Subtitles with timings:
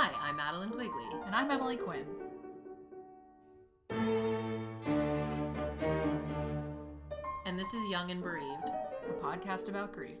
[0.00, 1.08] Hi, I'm Madeline Quigley.
[1.26, 2.06] And I'm Emily Quinn.
[7.44, 8.70] And this is Young and Bereaved.
[9.08, 10.20] a podcast about grief.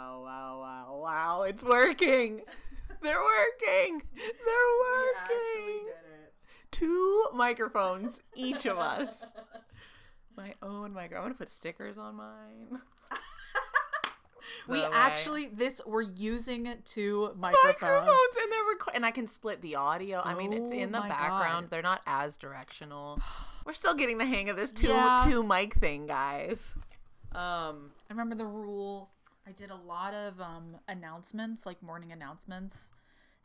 [0.00, 1.42] Wow, wow, wow, wow.
[1.42, 2.40] It's working.
[3.06, 4.02] They're working.
[4.16, 4.74] They're
[5.30, 5.88] working.
[6.72, 9.24] Two microphones, each of us.
[10.36, 11.18] My own micro.
[11.18, 12.80] I'm going to put stickers on mine.
[14.68, 17.80] We actually this we're using two microphones.
[17.82, 20.20] microphones and they're and I can split the audio.
[20.24, 21.64] I mean, it's Oh in the my background.
[21.66, 21.70] God.
[21.70, 23.20] They're not as directional.
[23.66, 25.24] We're still getting the hang of this two Yeah.
[25.28, 26.72] two mic thing, guys.
[27.32, 29.10] Um, I remember the rule.
[29.46, 32.92] I did a lot of um announcements, like morning announcements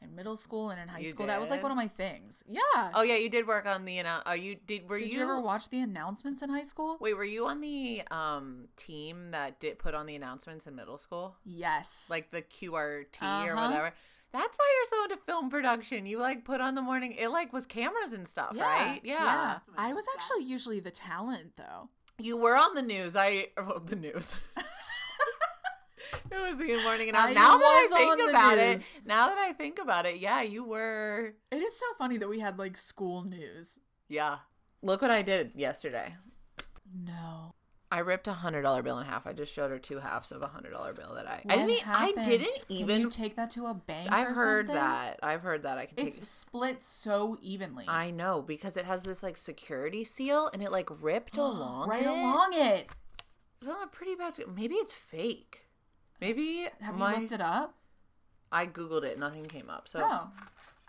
[0.01, 1.27] in middle school and in high You school.
[1.27, 2.43] That was like one of my things.
[2.47, 2.59] Yeah.
[2.95, 3.97] oh yeah, you did work on the.
[3.97, 4.89] annou- Oh, you did.
[4.89, 6.97] Were did you, ever watch the announcements in high school?
[6.99, 10.97] Wait, were you on the um team that did put on the announcements in middle
[10.97, 11.35] school?
[11.45, 12.07] Yes.
[12.09, 13.67] Like the QRT or Uh-huh.
[13.67, 13.93] whatever.
[14.33, 16.05] That's why you're so into film production.
[16.05, 19.01] You like put on the morning it like was cameras and stuff, right?
[19.03, 19.59] Yeah.
[19.77, 21.89] I was actually usually the talent though.
[22.17, 23.15] You were on the news.
[23.15, 24.35] I oh, the news.
[26.31, 28.89] it was the morning and I now that was I think about news.
[28.95, 32.29] it, now that I think about it, yeah, you were It is so funny that
[32.29, 33.79] we had like school news.
[34.09, 34.37] yeah.
[34.83, 36.15] Look what I did yesterday.
[37.05, 37.53] No.
[37.93, 39.27] I ripped a hundred dollar bill in half.
[39.27, 41.41] I just showed her two halves of a hundred dollar bill that I.
[41.43, 41.87] What I didn't.
[41.89, 43.01] I didn't Can even.
[43.01, 44.09] you take that to a bank?
[44.11, 44.81] I've or heard something?
[44.81, 45.19] that.
[45.21, 45.77] I've heard that.
[45.77, 46.07] I can take.
[46.07, 47.83] It's split so evenly.
[47.89, 52.01] I know because it has this like security seal and it like ripped along right
[52.03, 52.07] it.
[52.07, 52.87] along it.
[53.59, 54.33] It's on a pretty bad.
[54.35, 55.65] sc- Maybe it's fake.
[56.21, 57.75] Maybe Have my, you looked it up?
[58.51, 59.17] I googled it.
[59.19, 59.87] Nothing came up.
[59.87, 60.29] So Oh,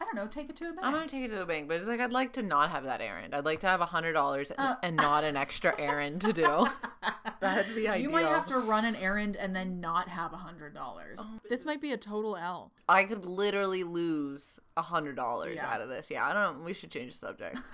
[0.00, 0.26] I don't know.
[0.26, 0.80] Take it to a bank.
[0.84, 1.68] I'm gonna take it to a bank.
[1.68, 3.34] But it's like I'd like to not have that errand.
[3.34, 4.74] I'd like to have a hundred dollars and, Uh.
[4.82, 6.66] and not an extra errand to do.
[7.40, 8.02] That'd be ideal.
[8.02, 11.18] you might have to run an errand and then not have a hundred dollars.
[11.22, 12.72] Oh, this might be a total L.
[12.88, 15.72] I could literally lose a hundred dollars Yeah.
[15.72, 16.10] out of this.
[16.10, 16.58] Yeah, I don't.
[16.58, 16.64] know.
[16.64, 17.60] We should change the subject.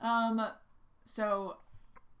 [0.00, 0.46] Um,
[1.04, 1.56] so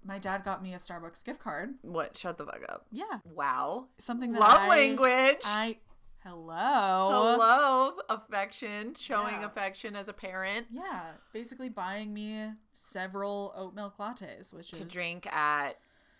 [0.06, 1.74] my dad got me a Starbucks gift card.
[1.82, 2.16] what?
[2.16, 2.86] Shut the fuck up.
[2.90, 3.88] Yeah, Wow.
[3.98, 5.40] something that Love I, language.
[5.44, 5.78] I
[6.24, 7.34] hello.
[7.36, 9.46] Hello, affection, showing Yeah.
[9.46, 14.90] affection as a parent Yeah, basically buying me several oat milk lattes, which to is
[14.90, 15.78] to drink at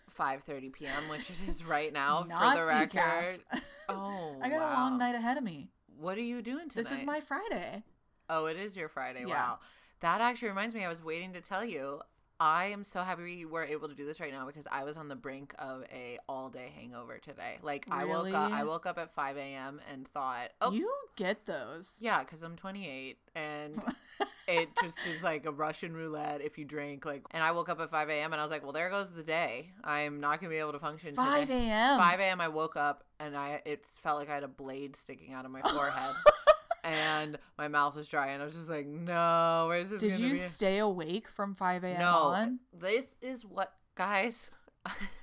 [0.09, 2.93] 5:30 p.m., which it is right now not for the decaf.
[2.95, 3.39] record.
[3.89, 5.69] Oh, I got a long night ahead of me.
[5.97, 6.83] What are you doing tonight?
[6.83, 7.83] This is my Friday.
[8.29, 9.21] Oh, it is your Friday.
[9.21, 9.33] Yeah.
[9.33, 9.59] Wow.
[10.01, 10.83] That actually reminds me.
[10.83, 12.01] I was waiting to tell you.
[12.39, 14.97] I am so happy we were able to do this right now because I was
[14.97, 17.57] on the brink of a all day hangover today.
[17.61, 18.51] Like I woke up.
[18.51, 19.81] I woke up at 5 a.m.
[19.91, 21.99] and thought, oh, You get those.
[22.01, 23.81] Yeah, because I'm 28 and
[24.47, 27.05] it just is like a Russian roulette if you drink.
[27.05, 28.33] Like, and I woke up at 5 a.m.
[28.33, 29.71] and I was like, well, there goes the day.
[29.83, 31.15] I'm not gonna be able to function.
[31.15, 31.97] 5 a.m.
[31.97, 32.41] 5 a.m.
[32.41, 35.51] I woke up and I it felt like I had a blade sticking out of
[35.51, 36.15] my forehead.
[36.87, 40.31] and my mouth was dry, and I was just like, "No, where's this?" Did you
[40.31, 40.37] be?
[40.37, 41.99] stay awake from 5 a.m.
[41.99, 42.59] No, on?
[42.73, 44.49] this is what guys.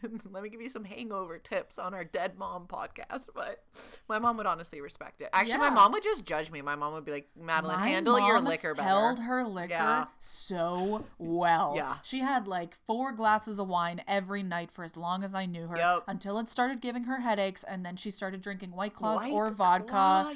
[0.31, 3.29] Let me give you some hangover tips on our Dead Mom podcast.
[3.35, 3.63] But
[4.09, 5.31] my mom would honestly respect it.
[5.33, 6.63] Actually, my mom would just judge me.
[6.63, 10.05] My mom would be like, "Madeline, My handle your liquor better." Held her liquor Yeah.
[10.19, 11.75] so well.
[11.77, 11.97] Yeah.
[12.03, 15.67] She had like four glasses of wine every night for as long as I knew
[15.69, 16.05] her Yep.
[16.09, 19.85] until it started giving her headaches and then she started drinking White Claws or vodka
[19.89, 20.33] Claw,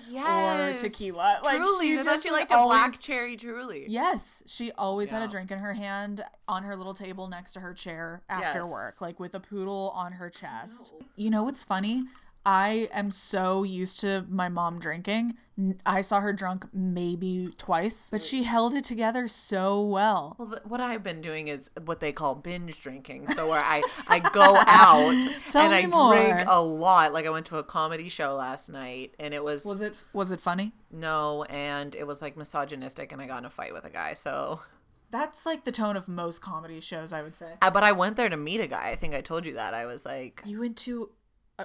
[0.70, 1.40] or tequila.
[1.42, 3.86] Like truly, she just she liked a always, black cherry truly.
[3.88, 7.60] Yes, she always had a drink in her hand on her little table next to
[7.60, 8.68] her chair after Yes.
[8.68, 10.94] work, like with a poodle on her chest.
[11.16, 12.04] You know what's funny?
[12.46, 15.36] I am so used to my mom drinking.
[15.84, 20.36] I saw her drunk maybe twice, but she held it together so well.
[20.38, 23.28] Well, th- what I've been doing is what they call binge drinking.
[23.32, 25.12] So where I I go out
[25.54, 26.14] and I more.
[26.14, 27.12] drink a lot.
[27.12, 30.30] Like I went to a comedy show last night, and it was, Was it was
[30.32, 30.72] it funny?
[30.92, 34.14] no, and it was like misogynistic, and I got in a fight with a guy.
[34.14, 34.60] So,
[35.10, 37.54] That's like the tone of most comedy shows, I would say.
[37.62, 38.88] uh, but I went there to meet a guy.
[38.90, 39.72] I think I told you that.
[39.74, 41.10] I was like, You went to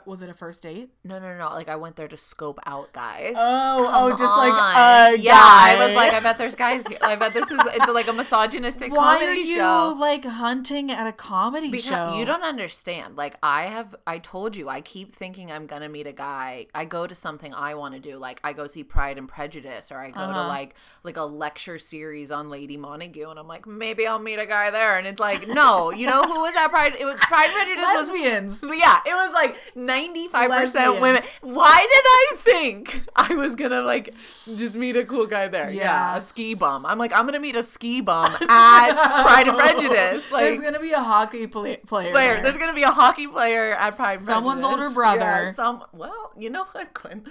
[0.05, 0.89] was it a first date?
[1.03, 1.49] no, no, no.
[1.49, 3.33] Like I went there to scope out guys.
[3.37, 4.75] Oh, oh, Come just like on.
[4.75, 5.33] a yeah.
[5.35, 6.97] I was like, I bet there's guys here.
[7.01, 9.95] I bet this is it's like a misogynistic Why comedy are you show.
[9.99, 12.17] like hunting at a comedy Because show?
[12.17, 13.15] you don't understand.
[13.15, 16.67] Like I have I told you, I keep thinking I'm gonna meet a guy.
[16.73, 18.17] I go to something I wanna do.
[18.17, 20.47] Like I go see Pride and Prejudice or I go to Uh-huh.
[20.47, 24.45] like like a lecture series on Lady Montague and I'm like, maybe I'll meet a
[24.47, 27.45] guy there and it's like, no, you know who was at Pride it was Pride
[27.45, 28.63] and Prejudice was lesbians.
[28.79, 29.57] yeah, it was like
[29.87, 31.01] 95% Lesbians.
[31.01, 31.21] women.
[31.41, 34.13] Why did I think I was gonna like
[34.55, 35.69] just meet a cool guy there?
[35.71, 36.17] Yeah, Yeah.
[36.17, 36.85] a ski bum.
[36.85, 38.41] I'm like, I'm gonna meet a ski bum at
[39.23, 40.31] Pride and Prejudice.
[40.31, 42.11] Like, There's gonna be a hockey play- player.
[42.11, 42.33] player.
[42.35, 42.43] there.
[42.43, 44.11] There's gonna be a hockey player at Pride.
[44.13, 44.83] and Someone's Prejudice.
[44.83, 45.19] older brother.
[45.19, 45.83] Yeah, some.
[45.93, 47.25] Well, you know what, Quinn.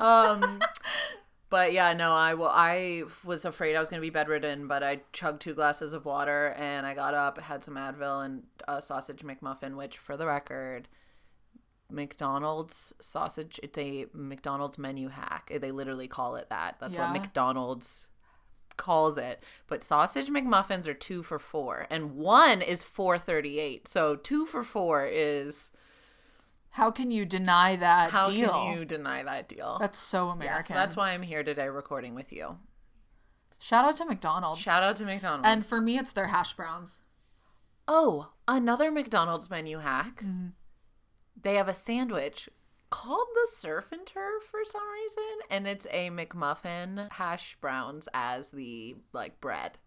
[0.00, 0.58] Um,
[1.50, 2.48] but yeah, no, I will.
[2.48, 6.54] I was afraid I was gonna be bedridden, but I chugged two glasses of water
[6.58, 10.88] and I got up, had some Advil and a sausage McMuffin, which, for the record.
[11.90, 13.60] McDonald's sausage.
[13.62, 15.50] It's a McDonald's menu hack.
[15.60, 16.76] They literally call it that.
[16.80, 17.12] That's Yeah.
[17.12, 18.06] what McDonald's
[18.76, 19.42] calls it.
[19.68, 23.88] But sausage McMuffins are two for four, and one is four thirty eight.
[23.88, 25.70] So two for four is
[26.70, 28.50] How can you deny that how deal?
[28.50, 29.78] can you deny that deal?
[29.80, 30.66] That's so Yeah, American.
[30.68, 32.58] so that's why I'm here today recording with you.
[33.58, 34.60] Shout out to McDonald's.
[34.60, 35.48] Shout out to McDonald's.
[35.48, 37.00] And for me, it's their hash browns.
[37.88, 40.16] oh, another McDonald's menu hack.
[40.16, 40.48] Mm-hmm.
[41.40, 42.48] They have a sandwich
[42.90, 48.50] called the surf and turf for some reason, and it's a McMuffin hash browns as
[48.50, 49.78] the like bread.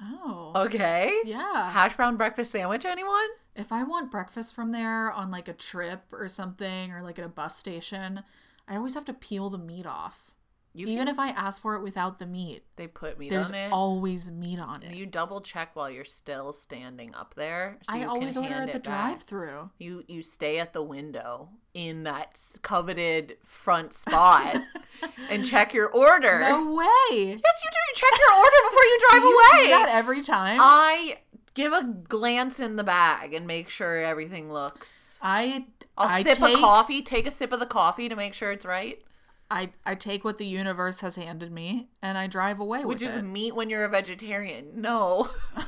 [0.00, 0.52] Oh.
[0.54, 1.12] Okay.
[1.24, 1.70] Yeah.
[1.72, 3.28] Hash brown breakfast sandwich, anyone?
[3.56, 7.24] If I want breakfast from there on like a trip or something or like at
[7.24, 8.22] a bus station,
[8.68, 10.30] I always have to peel the meat off.
[10.74, 13.50] You Even can- if I ask for it without the meat, they put meat there's
[13.50, 13.72] on it.
[13.72, 14.94] always meat on it.
[14.94, 17.78] you double check while you're still standing up there.
[17.82, 19.70] so I always order at the drive-through.
[19.78, 24.56] You you stay at the window in that coveted front spot
[25.30, 26.40] and check your order.
[26.40, 26.84] No way.
[27.10, 27.78] Yes, you do.
[27.88, 29.64] You check your order before you drive you away.
[29.64, 30.58] do that every time?
[30.62, 31.18] I
[31.54, 35.16] give a glance in the bag and make sure everything looks.
[35.20, 35.66] I
[35.96, 38.52] I'll I sip take, a coffee, take a sip of the coffee to make sure
[38.52, 39.02] it's right.
[39.50, 43.04] I I take what the universe has handed me and I drive away with it.
[43.04, 43.22] Which is it.
[43.24, 44.80] meat when you're a vegetarian.
[44.80, 45.28] No.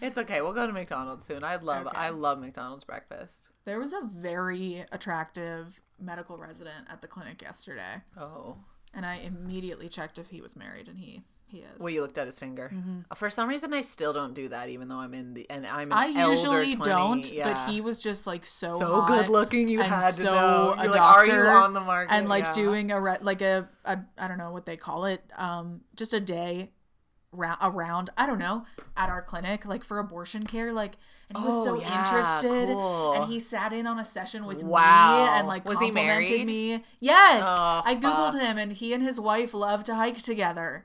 [0.00, 0.40] it's okay.
[0.42, 1.44] We'll go to McDonald's soon.
[1.44, 1.96] I love Okay.
[1.96, 3.48] I love McDonald's breakfast.
[3.64, 8.56] There was a very attractive medical resident at the clinic yesterday, Oh.
[8.92, 11.78] and I immediately checked if he was married, and he he is.
[11.78, 12.72] Well, you looked at his finger.
[13.14, 15.92] For some reason, I still don't do that, even though I'm in the and I'm.
[15.92, 17.52] An I usually 20, don't, yeah.
[17.52, 19.68] but he was just like so so good looking.
[19.68, 20.74] You had to so know.
[20.76, 22.12] a You're like, are doctor you on the market?
[22.14, 22.52] and like Yeah.
[22.52, 26.12] doing a re- like a, a I don't know what they call it, um, just
[26.14, 26.70] a day
[27.34, 28.64] round around I don't know
[28.94, 30.96] at our clinic like for abortion care like
[31.30, 33.14] and he was Oh, so yeah, interested cool.
[33.14, 35.14] and he sat in on a session with Wow.
[35.24, 38.42] me and like Was he complimented me yes Oh, I googled fuck.
[38.42, 40.84] him and he and his wife love to hike together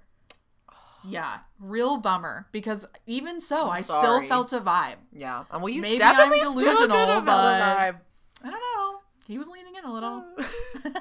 [1.08, 5.82] yeah real bummer because even so I still felt a vibe Yeah, and well, you
[5.82, 7.96] Maybe I'm definitely still delusional, but- vibe.
[8.44, 10.24] I don't know he was leaning in a little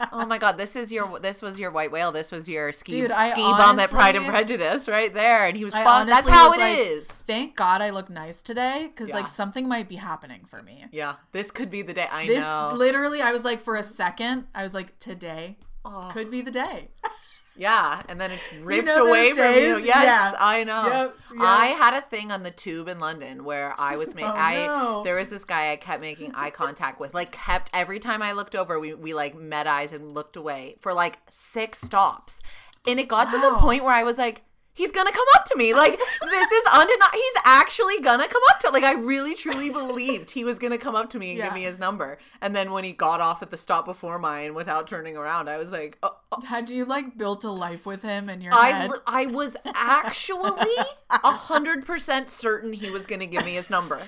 [0.12, 2.12] oh my god, this is your this was your white whale.
[2.12, 5.56] This was your ski Dude, I ski bum at Pride and Prejudice right there, and
[5.56, 6.06] he was fun.
[6.06, 7.06] That's how it like, is.
[7.08, 9.16] Thank God I look nice today because Yeah.
[9.16, 10.84] like something might be happening for me.
[10.92, 12.08] Yeah, this could be the day.
[12.10, 12.70] I This know.
[12.74, 16.08] literally, I was like, for a second, I was like, today Oh.
[16.12, 16.88] could be the day.
[17.56, 19.78] Yeah, and then it's ripped know away from you.
[19.78, 20.32] Yes, Yeah.
[20.38, 20.86] I know.
[20.86, 21.40] Yep, yep.
[21.40, 24.24] I had a thing on the tube in London where I was making.
[24.34, 25.02] Oh, I no.
[25.04, 27.14] there was this guy I kept making eye contact with.
[27.14, 30.76] Like kept every time I looked over, we we like met eyes and looked away
[30.80, 32.40] for like six stops,
[32.86, 34.42] and it got to the point where I was like.
[34.76, 35.72] He's gonna come up to me.
[35.72, 37.14] Like this is undeniable.
[37.14, 38.70] He's actually gonna come up to.
[38.70, 41.62] Like I really truly believed he was gonna come up to me and give me
[41.62, 42.18] his number.
[42.40, 45.58] And then when he got off at the stop before mine without turning around, I
[45.58, 48.70] was like, oh, oh, Had you like built a life with him in your I,
[48.70, 48.90] head?
[49.06, 50.74] I was actually
[51.10, 54.02] a hundred percent certain he was gonna give me his number.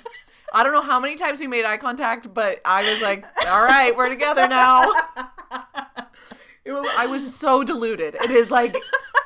[0.53, 3.65] I don't know how many times we made eye contact, but I was like, "All
[3.65, 4.85] right, we're together now."
[6.67, 8.17] It was, I was so deluded.
[8.17, 8.75] It is like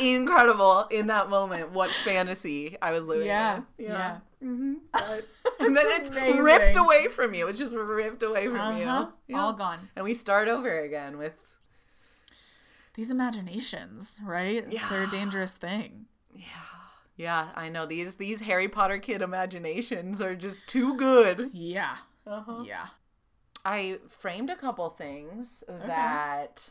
[0.01, 3.85] incredible in that moment what fantasy I was living yeah, in.
[3.87, 4.19] yeah.
[4.43, 4.75] Mhm.
[5.61, 6.39] And then it's amazing.
[6.39, 7.47] ripped away from you.
[7.49, 9.07] It's just ripped away from Uh-huh.
[9.29, 9.37] you.
[9.37, 9.91] All gone.
[9.95, 11.35] And we start over again with
[12.95, 14.65] These imaginations, right?
[14.71, 14.89] Yeah.
[14.89, 16.07] They're a dangerous thing.
[16.35, 16.45] Yeah,
[17.17, 21.51] Yeah, I know these these Harry Potter kid imaginations are just too good.
[21.53, 21.97] Yeah.
[22.27, 22.65] Uh-huh.
[22.67, 22.87] Yeah.
[23.65, 26.71] I framed a couple things that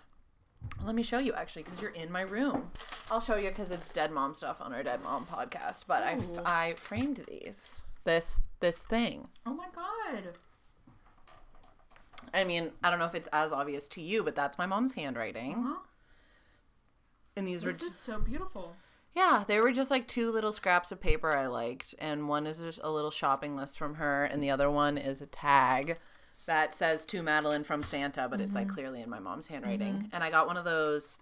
[0.86, 2.72] let me show you actually because you're in my room.
[3.12, 5.86] I'll show you because it's Dead Mom stuff on our Dead Mom podcast.
[5.88, 6.42] But I Ooh.
[6.46, 9.30] I framed these this this thing.
[9.46, 10.38] Oh my god.
[12.34, 14.94] I mean, I don't know if it's as obvious to you, but that's my mom's
[14.94, 15.64] handwriting.
[15.64, 15.80] Huh?
[17.36, 18.76] And these were This is so beautiful.
[19.16, 22.60] Yeah, they were just like two little scraps of paper I liked, and one is
[22.60, 25.98] just a little shopping list from her, and the other one is a tag
[26.50, 30.10] that says to Madeline from Santa, but it's like clearly in my mom's handwriting.
[30.12, 31.16] And I got one of those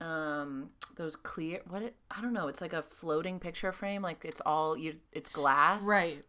[0.00, 4.24] um those clear what it, I don't know, it's like a floating picture frame, like
[4.24, 5.82] it's all you it's glass.
[5.82, 6.24] Right.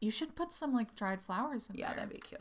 [0.00, 1.94] You should put some like dried flowers in Yeah, there.
[1.98, 2.40] Yeah, that'd be cute.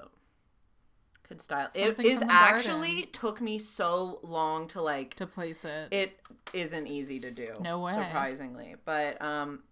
[1.21, 1.67] Could style.
[1.75, 3.11] It Something is from the actually garden.
[3.11, 5.13] took me so long to like.
[5.15, 5.89] to place it.
[5.91, 6.19] It
[6.53, 7.53] isn't easy to do.
[7.61, 7.93] No way.
[7.93, 9.63] Surprisingly, but um,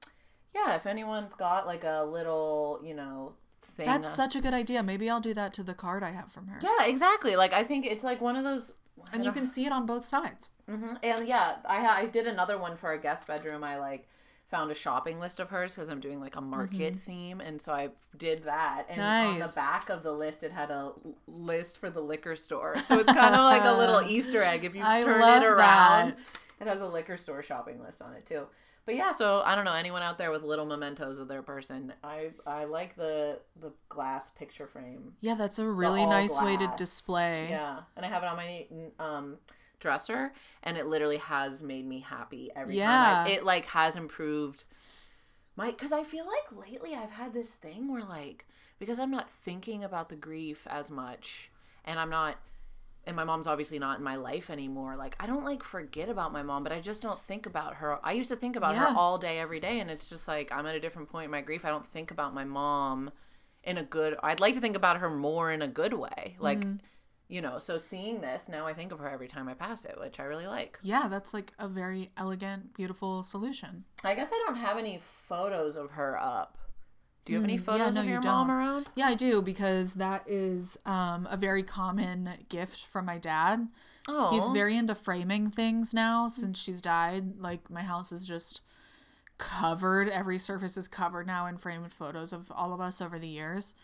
[0.54, 0.76] yeah.
[0.76, 3.34] If anyone's got like a little, you know,
[3.76, 3.86] thing.
[3.86, 4.82] That's such a good idea.
[4.84, 6.60] Maybe I'll do that to the card I have from her.
[6.62, 7.36] yeah, exactly.
[7.36, 8.74] Like I think it's like one of those.
[9.14, 10.50] And you can see it on both sides.
[10.68, 13.64] hmm And yeah, I I did another one for a guest bedroom.
[13.64, 14.08] I like
[14.50, 17.72] found a shopping list of hers because I'm doing like a market theme, and so
[17.74, 18.86] I did that.
[18.90, 19.56] And on the Mm-hmm.
[19.56, 20.94] Back of the list, it had a
[21.28, 22.76] list for the liquor store.
[22.88, 25.58] So it's kind of like a little Easter egg if you I turn it around.
[26.12, 26.18] that.
[26.62, 28.48] It has a liquor store shopping list on it too.
[28.86, 31.94] But yeah, so I don't know anyone out there with little mementos of their person.
[32.04, 35.14] I I like the the glass picture frame.
[35.22, 37.48] Yeah, that's a really all nice way to display.
[37.50, 38.68] Yeah, and I have it on my
[39.00, 39.38] um
[39.80, 43.28] dresser, and it literally has made me happy every time.
[43.28, 44.66] I, it like has improved
[45.56, 48.46] my because I feel like lately I've had this thing where like
[48.78, 51.50] because I'm not thinking about the grief as much,
[51.84, 52.38] and I'm not.
[53.08, 54.96] And my mom's obviously not in my life anymore.
[54.96, 58.00] Like I don't like forget about my mom, but I just don't think about her.
[58.04, 58.92] I used to think about Yeah.
[58.94, 61.32] her all day, every day, and it's just like I'm at a different point in
[61.32, 61.66] my grief.
[61.66, 63.12] I don't think about my mom
[63.64, 64.16] in a good.
[64.24, 66.36] I'd like to think about her more in a good way.
[66.40, 66.76] Like Mm-hmm.
[67.28, 70.00] you know, so seeing this now, I think of her every time I pass it,
[70.00, 70.78] which I really like.
[70.84, 73.86] Yeah, that's like a very elegant, beautiful solution.
[74.04, 76.58] I guess I don't have any photos of her up.
[77.26, 78.88] Do you have any Hmm, photos yeah, no, of you your mom around?
[78.96, 83.68] Yeah, I do because that is um, a very common gift from my dad.
[84.08, 87.40] Oh, He's very into framing things now since she's died.
[87.40, 88.62] Like my house is just
[89.38, 90.08] covered.
[90.10, 93.76] Every surface is covered now in framed photos of all of us over the years.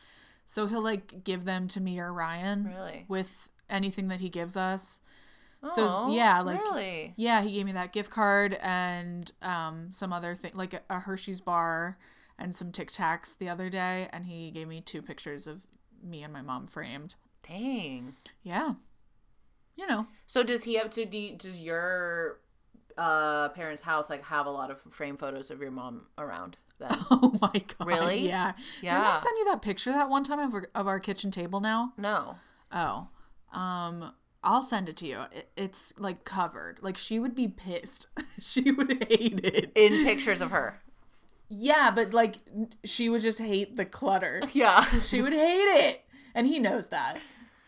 [0.46, 3.06] So he'll like give them to me or Ryan Really?
[3.08, 5.02] with anything that he gives us.
[5.68, 7.14] So Oh, yeah, like really?
[7.18, 11.00] yeah, he gave me that gift card and um, some other thing like a, a
[11.00, 11.98] Hershey's bar
[12.42, 15.68] and some Tic Tacs the other day, and he gave me two pictures of
[16.04, 17.16] me and my mom framed.
[17.48, 18.16] Dang.
[18.44, 18.74] Yeah,
[19.76, 21.06] you know, So does he have to?
[21.06, 22.40] Do, does your
[22.98, 26.58] uh parents' house like have a lot of frame photos of your mom around?
[26.80, 27.88] Then Oh my god!
[27.88, 28.20] Really?
[28.28, 28.54] Yeah.
[28.82, 28.92] Yeah.
[28.92, 31.60] Didn't I send you that picture that one time of our, of our kitchen table?
[31.62, 31.94] Now.
[31.98, 32.36] no.
[32.74, 33.10] Oh,
[33.54, 35.20] um, I'll send it to you.
[35.58, 36.80] It's like covered.
[36.82, 38.08] Like she would be pissed.
[38.40, 39.72] she would hate it.
[39.76, 40.82] In pictures of her.
[41.54, 42.38] Yeah, but like
[42.86, 44.42] she would just hate the clutter.
[44.54, 44.86] Yeah.
[45.00, 47.20] she would hate it, and he knows that.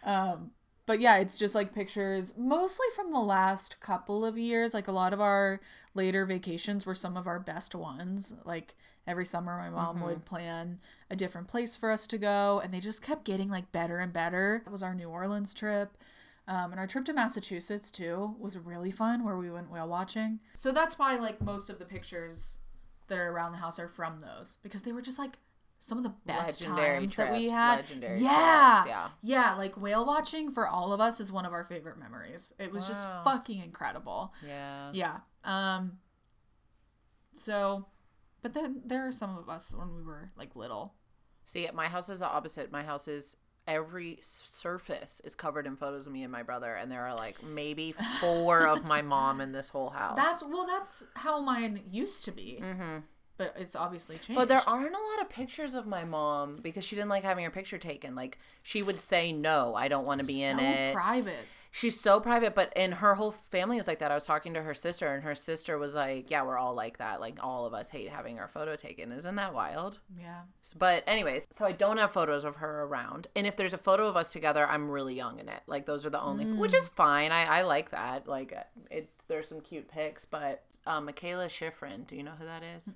[0.05, 0.51] Um,
[0.85, 4.73] but yeah, it's just like pictures, mostly from the last couple of years.
[4.73, 5.59] Like a lot of our
[5.93, 8.33] later vacations were some of our best ones.
[8.45, 8.75] Like
[9.05, 10.79] every summer, my mom would plan
[11.11, 14.13] a different place for us to go, and they just kept getting like better and
[14.13, 14.63] better.
[14.65, 15.97] It was our New Orleans trip.
[16.47, 20.39] Um, and our trip to Massachusetts too was really fun, where we went whale watching.
[20.53, 22.59] So that's why like most of the pictures
[23.13, 25.37] that are around the house are from those because they were just like
[25.79, 27.85] some of the best Legendary times that we had.
[27.99, 29.09] yeah, trips, yeah.
[29.21, 32.53] yeah, like whale watching for all of us is one of our favorite memories.
[32.57, 34.33] It was just fucking incredible.
[34.47, 34.91] Yeah.
[34.93, 35.17] Yeah.
[35.43, 35.99] Um.
[37.33, 37.87] So,
[38.41, 40.95] but then there are some of us when we were like little.
[41.45, 42.71] See, my house is the opposite.
[42.71, 43.35] My house is
[43.67, 47.41] every surface is covered in photos of me and my brother, and there are like
[47.43, 50.15] maybe four of my mom in this whole house.
[50.15, 52.59] That's well, that's how mine used to be.
[52.61, 52.97] Mm-hmm.
[53.35, 54.39] But it's obviously changed.
[54.39, 57.43] But there aren't a lot of pictures of my mom because she didn't like having
[57.43, 58.13] her picture taken.
[58.15, 60.93] Like she would say no, I don't want to be in so it.
[60.93, 61.45] private.
[61.75, 64.11] She's so private, but and her whole family is like that.
[64.11, 66.99] I was talking to her sister, and her sister was like, "Yeah, we're all like
[66.99, 67.19] that.
[67.19, 69.11] Like all of us hate having our photo taken.
[69.11, 70.41] Isn't that wild?" Yeah.
[70.77, 73.25] But anyways, so I don't have photos of her around.
[73.35, 75.63] And if there's a photo of us together, I'm really young in it.
[75.65, 77.31] Like those are the only, which is fine.
[77.31, 78.27] I, I like that.
[78.27, 80.25] Like uh, it, there's some cute pics.
[80.25, 82.93] But um, Mikaela Shiffrin, do you know who that is?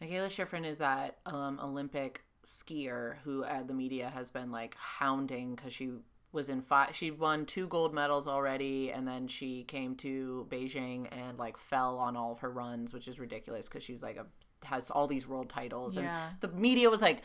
[0.00, 5.56] Mikaela Shiffrin is that um, Olympic skier who uh, the media has been like hounding
[5.56, 5.90] because she
[6.34, 6.94] was in five.
[6.94, 11.96] She won two gold medals already, and then she came to Beijing and like fell
[11.98, 14.26] on all of her runs, which is ridiculous because she's like a
[14.66, 16.28] has all these world titles, Yeah.
[16.30, 17.22] and the media was like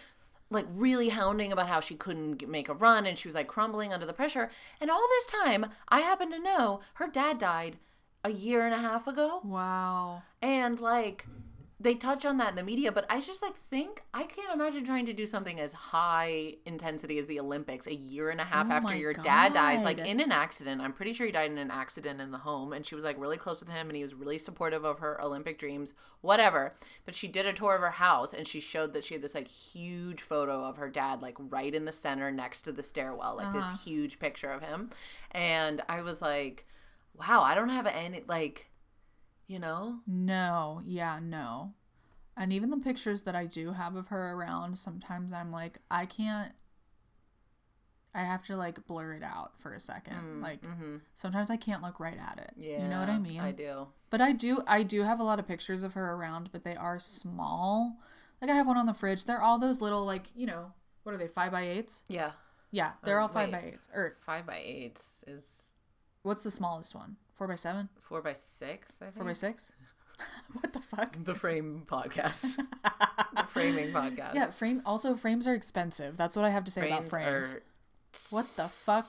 [0.52, 3.94] like really hounding about how she couldn't make a run and she was like crumbling
[3.94, 4.50] under the pressure.
[4.82, 7.78] And all this time, I happen to know her dad died
[8.24, 9.42] a year and a half ago.
[9.44, 10.24] Wow.
[10.42, 11.28] And like
[11.82, 14.84] they touch on that in the media, but I just like think I can't imagine
[14.84, 18.68] trying to do something as high intensity as the Olympics a year and a half
[18.70, 20.82] Oh after your dad dies, like in an accident.
[20.82, 23.18] I'm pretty sure he died in an accident in the home, and she was like
[23.20, 26.74] really close with him, and he was really supportive of her Olympic dreams, whatever.
[27.06, 29.36] But she did a tour of her house, and she showed that she had this
[29.36, 33.36] like huge photo of her dad, like right in the center next to the stairwell,
[33.38, 33.58] like Uh-huh.
[33.62, 34.90] this huge picture of him,
[35.32, 36.66] and I was like,
[37.18, 38.69] wow, I don't have any like,
[39.50, 40.00] you know.
[40.08, 40.82] No.
[40.86, 41.20] Yeah.
[41.22, 41.74] No.
[42.38, 46.06] And even the pictures that I do have of her around, sometimes I'm like, I
[46.06, 46.54] can't.
[48.16, 50.98] I have to like blur it out for a 2nd mm, like mm-hmm.
[51.14, 52.54] sometimes I can't look right at it.
[52.58, 52.82] Yeah.
[52.82, 53.40] you know what I mean?
[53.40, 53.88] I do.
[54.10, 56.76] But I do I do have a lot of pictures of her around, but they
[56.76, 57.98] are small.
[58.42, 59.26] Like I have one on the fridge.
[59.26, 60.72] They're all those little like, you know,
[61.04, 62.04] what are they, five by eights?
[62.08, 62.32] Yeah.
[62.72, 63.62] Yeah, they're Oh, all five wait.
[63.62, 63.88] by eights.
[63.94, 65.44] Or Five by eights is
[66.24, 67.18] what's the smallest one?
[67.40, 67.88] Four by seven?
[68.02, 69.16] four by six, I think.
[69.16, 69.72] Four by six?
[70.52, 71.16] what the fuck?
[71.24, 72.42] The frame podcast.
[73.38, 74.36] the framing podcast.
[74.36, 76.18] Yeah, frame also frames are expensive.
[76.18, 77.56] That's what I have to say about frames.
[77.56, 77.64] are-
[78.30, 79.06] What the fuck?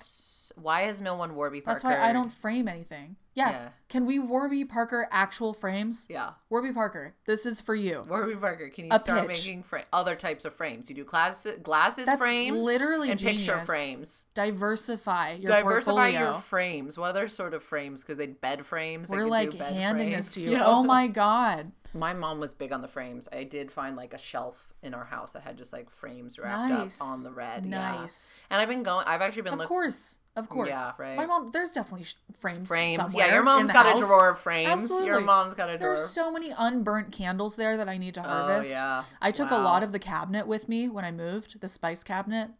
[0.56, 1.74] Why has no one Warby Parker?
[1.74, 3.16] That's why I don't frame anything.
[3.34, 3.50] Yeah.
[3.50, 3.68] Yeah.
[3.88, 6.08] Can we Warby Parker actual frames?
[6.10, 6.30] Yeah.
[6.50, 8.04] Warby Parker, this is for you.
[8.08, 9.46] Warby Parker, can you A start pitch.
[9.46, 10.88] making fra- other types of frames?
[10.90, 14.24] You do glasses, glasses That's frames, literally and picture frames.
[14.34, 16.30] Diversify your Diversify portfolio.
[16.32, 16.98] your frames.
[16.98, 18.00] What other sort of frames?
[18.00, 19.08] Because they bed frames.
[19.08, 20.26] they We're like bed handing frames.
[20.28, 20.50] this to you.
[20.60, 20.62] Yeah.
[20.66, 21.72] Oh my god.
[21.94, 23.28] My mom was big on the frames.
[23.32, 26.70] I did find like a shelf in our house that had just like frames wrapped
[26.70, 27.00] Nice.
[27.00, 27.64] up on the red.
[27.66, 27.92] yeah.
[28.00, 28.42] Nice.
[28.50, 29.04] And I've been going.
[29.08, 30.18] I've actually been Of looking course.
[30.36, 30.70] Of course.
[30.70, 31.16] Yeah, right.
[31.16, 32.96] My mom there's definitely sh- frames frames.
[32.96, 33.98] somewhere Yeah, your mom's got house.
[33.98, 34.68] a drawer of frames.
[34.70, 35.08] Absolutely.
[35.08, 35.94] Your mom's got a drawer.
[35.94, 38.72] There's so many unburnt candles there that I need to harvest.
[38.76, 39.04] Oh, yeah.
[39.20, 42.50] I took a lot of the cabinet with me when I moved, the spice cabinet.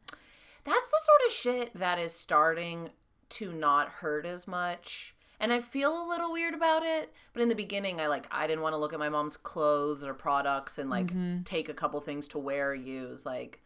[0.65, 2.91] That's the sort of shit that is starting
[3.31, 5.15] to not hurt as much.
[5.39, 8.47] And I feel a little weird about it, but in the beginning I like I
[8.47, 11.45] didn't want to look at my mom's clothes or products and like Mm-hmm.
[11.45, 13.63] take a couple things to wear or use like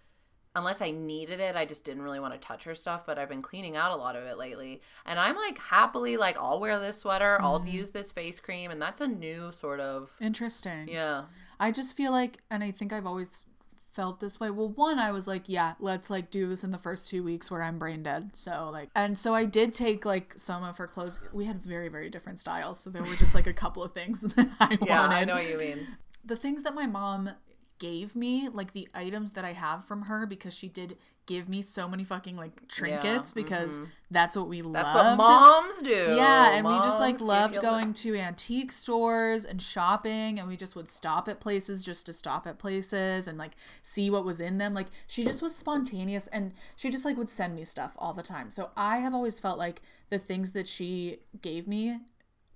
[0.57, 3.29] unless I needed it, I just didn't really want to touch her stuff, but I've
[3.29, 4.83] been cleaning out a lot of it lately.
[5.05, 7.45] And I'm like happily like I'll wear this sweater, Mm-hmm.
[7.47, 10.89] I'll use this face cream and that's a new sort of Interesting.
[10.89, 11.25] yeah.
[11.59, 13.45] I just feel like, and I think I've always
[13.93, 14.51] felt this way.
[14.51, 17.49] Well, one, I was like, yeah, let's like do this in the first two weeks
[17.51, 18.35] where I'm brain dead.
[18.35, 21.21] So like, and so I did take like some of her clothes.
[21.33, 22.81] We had very, very different styles.
[22.81, 25.15] So there were just like a couple of things that I Yeah, wanted.
[25.17, 25.87] I know what you mean.
[26.25, 27.31] the things that my mom
[27.79, 31.63] gave me, like the items that I have from her, because she did give me
[31.63, 34.73] so many fucking like trinkets because that's what we mm-hmm.
[34.73, 35.19] That's loved.
[35.19, 36.15] what moms do.
[36.15, 40.77] Yeah, and we just like loved going to antique stores and shopping, and we just
[40.77, 44.59] would stop at places just to stop at places and like see what was in
[44.59, 44.75] them.
[44.75, 48.23] Like she just was spontaneous, and she just like would send me stuff all the
[48.23, 48.51] time.
[48.51, 51.99] So I have always felt like the things that she gave me,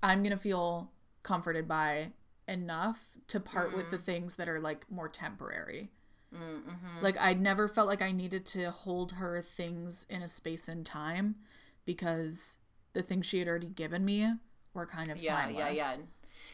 [0.03, 2.13] I'm gonna feel comforted by
[2.49, 4.05] enough to part with the mm-hmm.
[4.05, 5.91] things that are like more temporary.
[6.35, 7.03] Mm-hmm.
[7.03, 10.85] Like I never felt like I needed to hold her things in a space and
[10.85, 11.37] time
[11.85, 12.59] because
[12.93, 14.35] the things she had already given me
[14.75, 15.79] were kind of yeah, timeless.
[15.79, 16.03] yeah, yeah.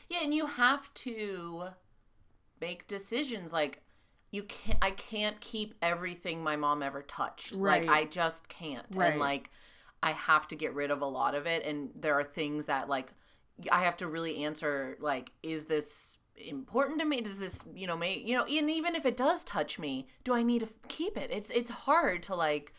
[0.09, 1.65] Yeah, and you have to
[2.61, 3.83] make decisions like
[4.31, 7.55] you can't I can't keep everything my mom ever touched.
[7.55, 8.87] Like I just can't.
[8.93, 9.13] Right.
[9.13, 9.51] And like
[10.03, 12.89] I have to get rid of a lot of it and there are things that
[12.89, 13.13] like
[13.71, 17.97] I have to really answer like is this important to me does this you know
[17.97, 21.17] may you know and even if it does touch me do i need to keep
[21.17, 22.75] it it's it's hard to like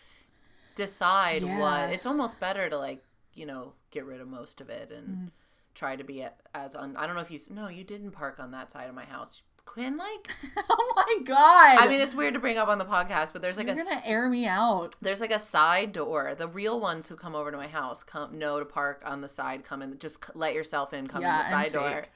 [0.76, 1.60] decide Yeah.
[1.60, 5.08] what it's almost better to like you know get rid of most of it and
[5.08, 5.26] Mm-hmm.
[5.74, 8.52] try to be as un- i don't know if you no you didn't park on
[8.52, 10.32] that side of my house quinn like
[10.70, 11.80] oh my god!
[11.80, 13.84] i mean it's weird to bring up on the podcast but there's like you're a
[13.84, 14.96] gonna air me out.
[15.02, 18.38] there's like a side door the real ones who come over to my house come
[18.38, 21.44] know to park on the side come in just let yourself in come Yeah, in
[21.44, 22.12] the side door fake.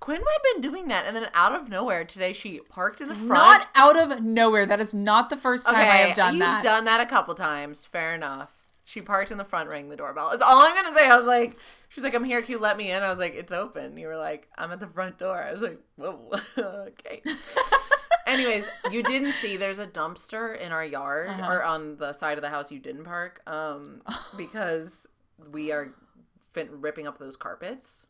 [0.00, 3.16] Quinn had been doing that, and then out of nowhere today, she parked in the
[3.16, 3.30] front.
[3.30, 4.64] Not out of nowhere.
[4.64, 6.62] That is not the first time I have done you've that.
[6.62, 7.84] done that a couple times.
[7.84, 8.52] Fair enough.
[8.84, 10.30] She parked in the front, rang the doorbell.
[10.30, 11.08] That's all I'm gonna say.
[11.08, 11.56] I was like,
[11.88, 12.40] she's like, I'm here.
[12.42, 13.02] Can you let me in?
[13.02, 13.96] I was like, it's open.
[13.96, 15.42] You were like, I'm at the front door.
[15.42, 17.22] I was like, whoa, okay.
[18.26, 21.50] Anyways, you didn't see there's a dumpster in our yard Uh-huh.
[21.50, 24.02] or on the side of the house you didn't park, um,
[24.36, 25.06] because
[25.50, 25.94] we are
[26.52, 28.06] fin- ripping up those carpets,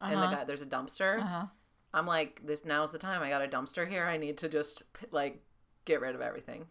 [0.00, 0.34] and the Uh-huh.
[0.36, 1.18] guy there's a dumpster.
[1.20, 1.46] Uh-huh.
[1.94, 3.22] I'm like, this now's the time.
[3.22, 4.04] I got a dumpster here.
[4.06, 5.42] I need to just like
[5.86, 6.66] get rid of everything.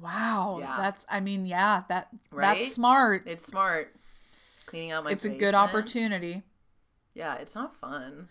[0.00, 0.56] Wow.
[0.58, 0.76] Yeah.
[0.78, 1.04] That's.
[1.10, 1.82] I mean, yeah.
[1.88, 2.56] That Right?
[2.58, 3.24] that's smart.
[3.26, 3.94] It's smart.
[4.66, 5.10] Cleaning out my.
[5.10, 6.42] it's a good opportunity.
[7.14, 8.28] Yeah, it's not fun.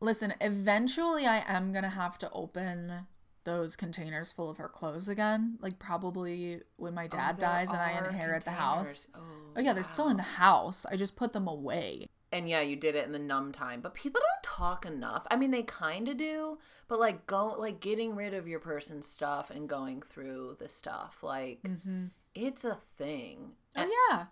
[0.00, 3.06] Listen, eventually I am gonna have to open
[3.44, 5.58] those containers full of her clothes again.
[5.60, 9.06] Like probably when my oh, dad there dies and I inherit the house.
[9.06, 9.52] containers.
[9.56, 10.84] Oh yeah, they're still in the house.
[10.90, 12.06] I just put them away.
[12.32, 15.24] And yeah, you did it in the numb time, but people don't talk enough.
[15.30, 19.06] I mean, they kind of do, but like go like getting rid of your person's
[19.06, 22.06] stuff and going through the stuff, like mm-hmm.
[22.34, 23.52] it's a thing.
[23.78, 24.26] Oh yeah.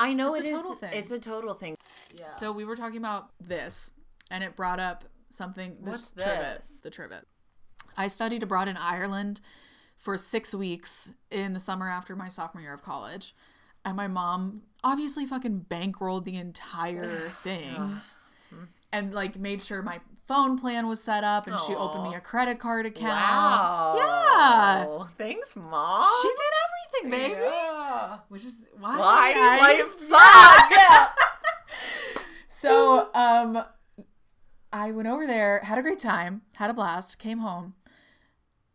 [0.00, 0.58] I know It's it a is.
[0.62, 0.90] total thing.
[0.92, 1.76] It's a total thing.
[2.18, 2.28] Yeah.
[2.28, 3.92] So we were talking about this,
[4.30, 5.72] and it brought up something.
[5.80, 6.58] This What's trivet.
[6.58, 6.80] this?
[6.82, 7.24] The trivet.
[7.96, 9.40] I studied abroad in Ireland
[9.96, 13.34] for six weeks in the summer after my sophomore year of college,
[13.84, 18.00] and my mom obviously fucking bankrolled the entire thing.
[18.92, 22.20] and like made sure my phone plan was set up and she opened me a
[22.20, 23.08] credit card account.
[23.10, 23.94] Wow.
[23.96, 25.06] Yeah.
[25.16, 26.04] Thanks, mom.
[26.22, 27.40] She did everything, baby.
[27.42, 27.77] Yeah.
[28.28, 30.76] Which is why, Why I- life sucks.
[30.76, 31.08] Yeah.
[32.46, 33.64] So, um,
[34.72, 37.74] I went over there, had a great time, had a blast, came home.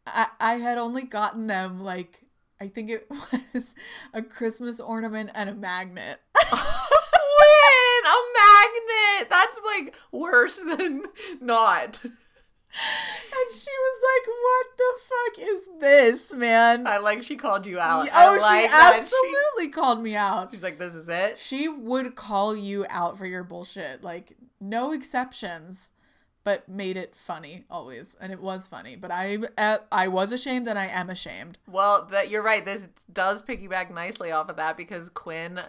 [0.07, 2.21] I, I had only gotten them like
[2.59, 3.07] I think it
[3.53, 3.75] was
[4.13, 6.19] a Christmas ornament and a magnet.
[6.51, 9.29] Win a magnet.
[9.29, 11.03] That's like worse than
[11.41, 11.99] not.
[12.75, 17.79] And she was like, "What the fuck is this, man?" I like she called you
[17.79, 18.07] out.
[18.13, 20.49] oh, like she absolutely called me out.
[20.51, 21.37] She's like, this is it.
[21.37, 25.91] She would call you out for your bullshit, like no exceptions,
[26.43, 28.95] but made it funny always, and it was funny.
[28.95, 31.57] But I, uh, I was ashamed, and I am ashamed.
[31.67, 32.65] Well, that you're right.
[32.65, 35.59] This does piggyback nicely off of that because Quinn,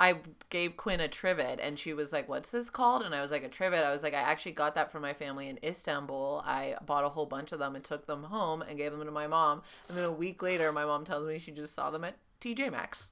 [0.00, 3.30] I gave Quinn a trivet and she was like, "What's this called?" And I was
[3.32, 6.42] like, "A trivet." I was like, "I actually got that from my family in Istanbul.
[6.46, 9.10] I bought a whole bunch of them and took them home and gave them to
[9.10, 9.62] my mom.
[9.88, 12.70] And then a week later, my mom tells me she just saw them at TJ
[12.70, 13.08] Maxx.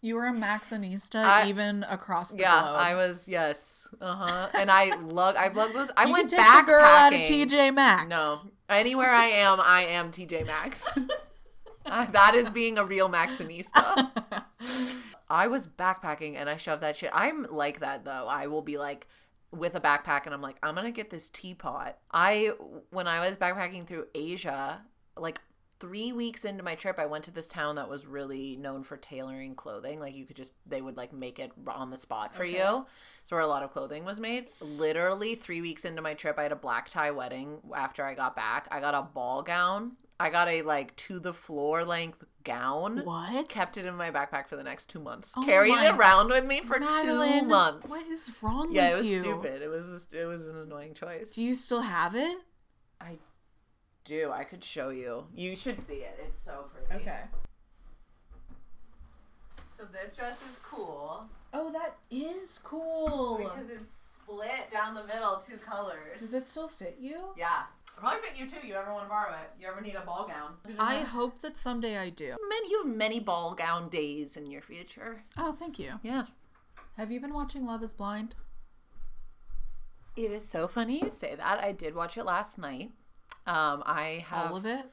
[0.00, 2.76] You were a Maxxinista I- even across the Yeah, globe.
[2.78, 3.26] I was.
[3.26, 4.48] Yes, uh huh.
[4.60, 5.34] And I lug.
[5.34, 5.90] I lug those.
[5.96, 7.18] I you went can take girl out of.
[7.20, 8.08] TJ Maxx.
[8.08, 8.36] No,
[8.68, 10.88] anywhere I am, I am TJ Maxx.
[11.84, 14.44] That is being a real Maxxinista.
[15.30, 17.10] I was backpacking and I shoved that shit.
[17.12, 18.26] I'm like that though.
[18.28, 19.06] I will be like
[19.50, 21.96] with a backpack and I'm like, I'm gonna get this teapot.
[22.12, 22.52] I
[22.90, 24.82] when I was backpacking through Asia,
[25.16, 25.40] like
[25.80, 28.96] three weeks into my trip, I went to this town that was really known for
[28.96, 30.00] tailoring clothing.
[30.00, 32.54] Like you could just they would like make it on the spot for Okay.
[32.58, 32.86] you.
[33.24, 34.48] So where a lot of clothing was made.
[34.60, 37.58] Literally three weeks into my trip, I had a black tie wedding.
[37.76, 39.92] After I got back, I got a ball gown.
[40.20, 42.98] I got a like to the floor length gown.
[43.04, 43.48] What?
[43.48, 45.32] Kept it in my backpack for the next two months.
[45.36, 47.88] Oh Carried it around with me for Madeline, two months.
[47.90, 48.76] What is wrong with you?
[48.80, 49.20] yeah, it was you?
[49.20, 49.62] stupid.
[49.62, 51.30] It was it was an annoying choice.
[51.34, 52.38] Do you still have it?
[53.00, 53.18] I
[54.04, 54.30] do.
[54.32, 55.26] I could show you.
[55.34, 56.18] You should see it.
[56.24, 57.02] It's so pretty.
[57.02, 57.20] Okay.
[59.76, 63.38] So this dress is cool Oh, that is cool.
[63.38, 66.20] because it's split down the middle, two colors.
[66.20, 67.32] Does it still fit you?
[67.36, 67.62] Yeah.
[67.98, 68.64] It'll probably fit you too.
[68.64, 69.50] You ever want to borrow it?
[69.58, 70.52] You ever need a ball gown?
[70.78, 72.36] I hope that someday I do.
[72.48, 75.24] many you have many ball gown days in your future.
[75.36, 75.94] Oh, thank you.
[76.04, 76.26] Yeah.
[76.96, 78.36] Have you been watching Love is Blind?
[80.16, 81.60] It is so funny you say that.
[81.60, 82.92] I did watch it last night.
[83.46, 84.52] Um, I have.
[84.52, 84.86] All of it?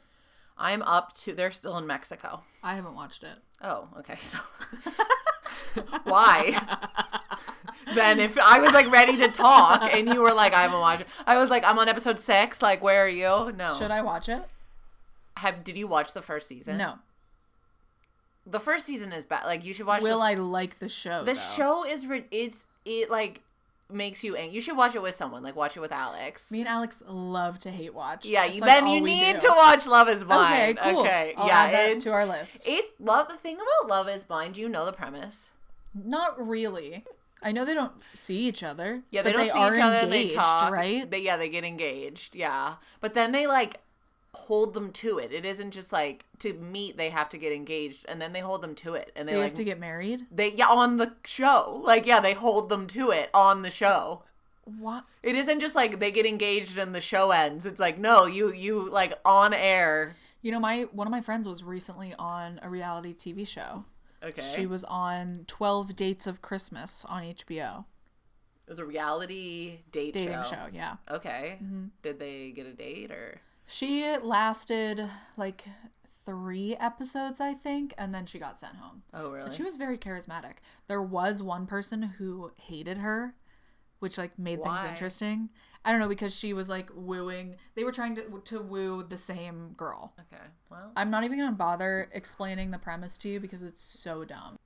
[0.58, 1.36] I'm up to.
[1.36, 2.41] They're still in Mexico.
[2.63, 3.38] I haven't watched it.
[3.62, 4.18] Oh, okay.
[4.20, 4.39] So
[6.06, 6.60] why?
[7.93, 11.02] then if I was like ready to talk and you were like, I haven't watched
[11.02, 11.08] it.
[11.28, 12.62] I was like, I'm on episode six.
[12.62, 13.52] Like, where are you?
[13.56, 13.67] No.
[13.78, 14.43] Should I watch it?
[15.38, 15.63] have?
[15.63, 16.78] Did you watch the first season?
[16.78, 16.95] No.
[18.48, 19.45] The first season is bad.
[19.45, 20.02] Like, you should watch.
[20.02, 21.19] Will the, I like the show?
[21.24, 21.39] The though?
[21.39, 22.06] show is.
[22.06, 23.41] ri- It's it like
[23.91, 24.54] makes you angry.
[24.56, 25.41] You should watch it with someone.
[25.43, 26.52] Like, watch it with Alex.
[26.52, 28.26] Me and Alex love to hate watch.
[28.26, 29.48] yeah, That's, you, like, then you need do.
[29.48, 30.78] to watch Love Is Okay, Blind.
[30.80, 31.00] cool.
[31.02, 32.67] Okay, I'll yeah, add to our list.
[32.67, 33.28] it's love.
[33.30, 35.50] The thing about Love Is Blind, you know the premise.
[35.95, 37.04] Not really.
[37.45, 39.03] I know they don't see each other.
[39.12, 39.95] Yeah, they but don't they see are each other.
[39.99, 41.10] engaged, they talk, right?
[41.10, 42.36] They, yeah, they get engaged.
[42.36, 43.79] Yeah, but then they like
[44.34, 45.31] hold them to it.
[45.31, 48.63] It isn't just like to meet; they have to get engaged, and then they hold
[48.63, 50.25] them to it, and they, They like have to get married.
[50.31, 51.81] they yeah on the show.
[51.86, 54.23] Like yeah, they hold them to it on the show.
[54.63, 55.05] What?
[55.21, 57.67] It isn't just like they get engaged and the show ends.
[57.67, 60.15] It's like no, you you like on air.
[60.41, 63.86] You know, my one of my friends was recently on a reality TV show.
[64.23, 67.86] Okay, She was on Twelve Dates of Christmas on HBO.
[68.67, 70.43] it was a reality date Dating show.
[70.43, 70.75] show, Mm-hmm.
[70.75, 70.95] yeah.
[71.12, 71.60] Okay,
[72.01, 73.41] did they get a date or?
[73.67, 75.01] She lasted
[75.38, 75.65] like
[76.25, 79.04] three episodes, I think, and then she got sent home.
[79.13, 79.43] Oh really?
[79.45, 80.54] But she was very charismatic.
[80.88, 83.36] There was one person who hated her,
[84.06, 85.50] which like made things interesting.
[85.84, 87.56] I don't know because she was like wooing.
[87.74, 90.13] They were trying to to woo the same girl.
[90.20, 94.24] okay, well, I'm not even gonna bother explaining the premise to you because it's so
[94.24, 94.58] dumb.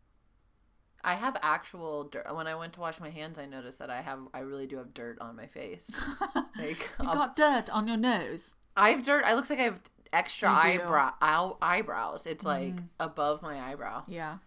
[1.05, 2.35] I have actual dirt.
[2.35, 4.75] When I went to wash my hands, I noticed that I have, I really do
[4.75, 5.89] have dirt on my face.
[6.57, 8.57] like, You've um, got dirt on your nose.
[8.75, 9.23] I have dirt.
[9.25, 9.79] I looks like I have
[10.11, 10.49] extra.
[10.49, 10.65] Mm.
[10.65, 12.25] eyebrow ow, eyebrows.
[12.25, 14.03] It's like above my eyebrow.
[14.07, 14.39] Yeah,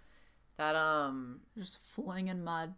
[0.58, 2.74] That um, just flinging mud.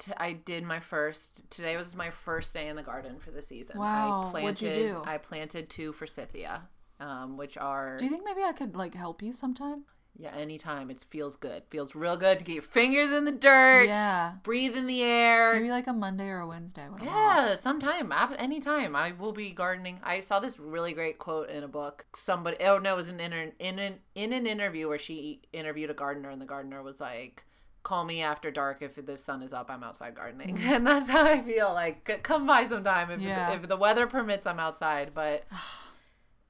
[0.00, 1.48] T- I did my first.
[1.50, 3.78] Today was my first day in the garden for the season.
[3.78, 5.02] Wow, I planted, what'd you do?
[5.06, 6.62] I planted two forsythia,
[6.98, 9.84] um, which are Do you think maybe I could like help you sometime?
[10.18, 10.32] yeah.
[10.34, 14.34] Anytime it feels good, feels real good to get your fingers in the dirt, Yeah,
[14.42, 15.54] breathe in the air.
[15.54, 16.86] maybe like a Monday or a Wednesday.
[17.02, 18.94] Yeah, sometime, ab- anytime.
[18.94, 19.98] I will be gardening.
[20.02, 22.04] I saw this really great quote in a book.
[22.14, 25.88] Somebody, oh no, it was an inter- in an in an interview where she interviewed
[25.90, 27.44] a gardener, and the gardener was like,
[27.82, 29.70] call me after dark if the sun is up.
[29.70, 31.72] I'm outside gardening, and that's how I feel.
[31.72, 33.52] Like come by sometime if Yeah.
[33.52, 34.46] if the weather permits.
[34.46, 35.44] I'm outside, but.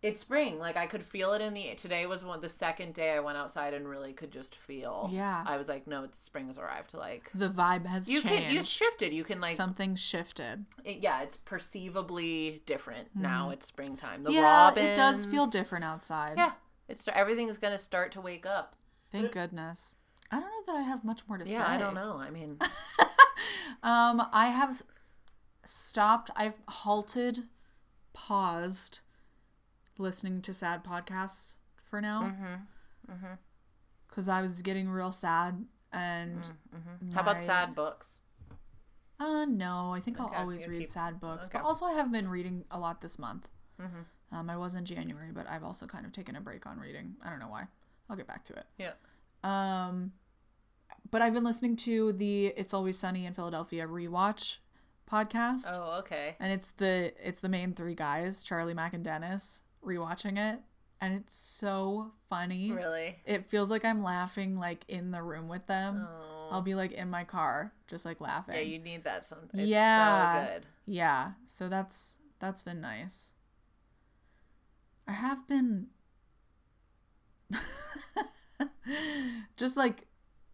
[0.03, 0.59] It's spring.
[0.59, 3.37] Like I could feel it in the today was one the second day I went
[3.37, 5.11] outside and really could just feel.
[5.12, 5.45] Yeah.
[5.47, 6.95] I was like, no, it's spring has arrived.
[6.95, 8.45] Like The vibe has you changed.
[8.47, 9.12] can you shifted.
[9.12, 10.64] You can like Something shifted.
[10.87, 13.51] it, yeah, it's perceivably different now.
[13.51, 14.23] It's springtime.
[14.23, 14.38] The Mm-hmm.
[14.38, 16.35] yeah, robins, it does feel different outside.
[16.38, 16.53] Yeah,
[16.88, 18.77] it's everything's gonna start to wake up.
[19.11, 19.97] Thank goodness.
[20.31, 21.73] I don't know that I have much more to Yeah, say.
[21.75, 22.16] I don't know.
[22.19, 22.59] I mean,
[23.83, 24.83] Um, I have
[25.64, 26.31] stopped.
[26.37, 27.45] I've halted,
[28.12, 29.01] paused,
[29.99, 32.23] listening to sad podcasts for now.
[33.11, 33.27] Mm-hmm.
[34.09, 36.51] Because I was getting real sad, and
[37.14, 38.19] how about sad books?
[39.19, 41.49] Uh, no, I think Okay, I'll always read keep- sad books.
[41.49, 43.49] But also, I have been reading a lot this month.
[43.81, 44.37] Mm-hmm.
[44.37, 47.16] Um, I was in January, but I've also kind of taken a break on reading.
[47.25, 47.64] I don't know why.
[48.09, 48.64] I'll get back to it.
[48.79, 48.93] Yeah.
[49.42, 50.12] Um,
[51.11, 54.59] but I've been listening to the "It's Always Sunny in Philadelphia" rewatch
[55.11, 56.37] podcast, Oh, okay.
[56.38, 60.61] and it's the it's the main three guys, Charlie Mac and Dennis, rewatching it,
[61.00, 62.70] and it's so funny.
[62.70, 63.16] Really?
[63.24, 66.07] It feels like I'm laughing like in the room with them.
[66.09, 66.48] Oh.
[66.53, 68.55] I'll be like in my car, just like laughing.
[68.57, 69.24] Yeah, you need that.
[69.24, 69.38] Some.
[69.55, 70.44] It's Yeah.
[70.46, 70.66] So good.
[70.87, 73.35] Yeah, so that's that's been nice.
[75.09, 75.88] I have been
[79.61, 80.07] just like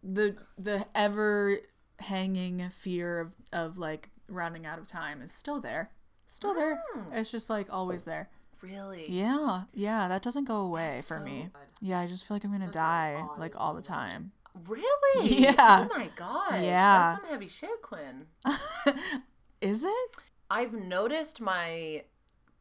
[0.03, 1.57] the the ever
[1.99, 5.89] hanging fear of of like running out of time is still there.
[6.27, 6.79] Still there.
[6.95, 7.15] Mm.
[7.15, 8.29] It's just like always there.
[8.61, 9.05] Really.
[9.09, 9.63] Yeah.
[9.73, 11.49] Yeah, that doesn't go away for so me.
[11.53, 11.61] good.
[11.81, 14.31] Yeah, I just feel like I'm going to die like all the time.
[14.67, 14.83] Really?
[15.21, 15.87] Yeah.
[15.89, 16.61] Oh my god.
[16.61, 17.15] Yeah.
[17.15, 18.25] That's some heavy shit, Quinn.
[19.61, 20.09] Is it?
[20.49, 22.03] I've noticed my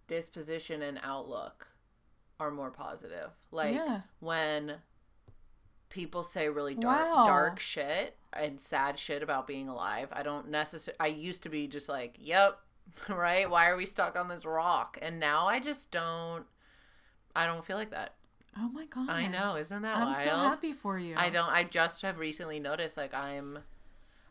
[0.07, 1.69] disposition and outlook
[2.39, 3.31] are more positive.
[3.51, 4.03] Like Yeah.
[4.21, 4.77] when
[5.97, 7.25] people say really dark Wow.
[7.27, 11.67] dark shit and sad shit about being alive, I don't necessarily I used to be
[11.67, 12.59] just like, "Yep,
[13.09, 13.49] right?
[13.51, 16.45] Why are we stuck on this rock?" And now I just don't
[17.35, 18.15] I don't feel like that.
[18.59, 19.11] Oh my god.
[19.11, 20.17] I know, isn't that I'm wild?
[20.17, 21.15] so happy for you.
[21.17, 21.51] I don't.
[21.51, 23.59] I just have recently noticed like I'm.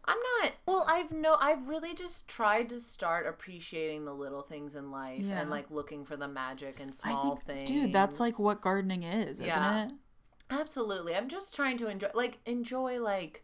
[0.07, 0.53] I'm not.
[0.67, 1.35] Well, I've no.
[1.39, 5.41] I've really just tried to start appreciating the little things in life Yeah.
[5.41, 7.69] and like looking for the magic I small think, things.
[7.69, 9.85] dude, that's like what gardening is, isn't Yeah.
[9.85, 9.91] it?
[10.49, 11.15] Absolutely.
[11.15, 13.43] I'm just trying to enjoy, like, enjoy like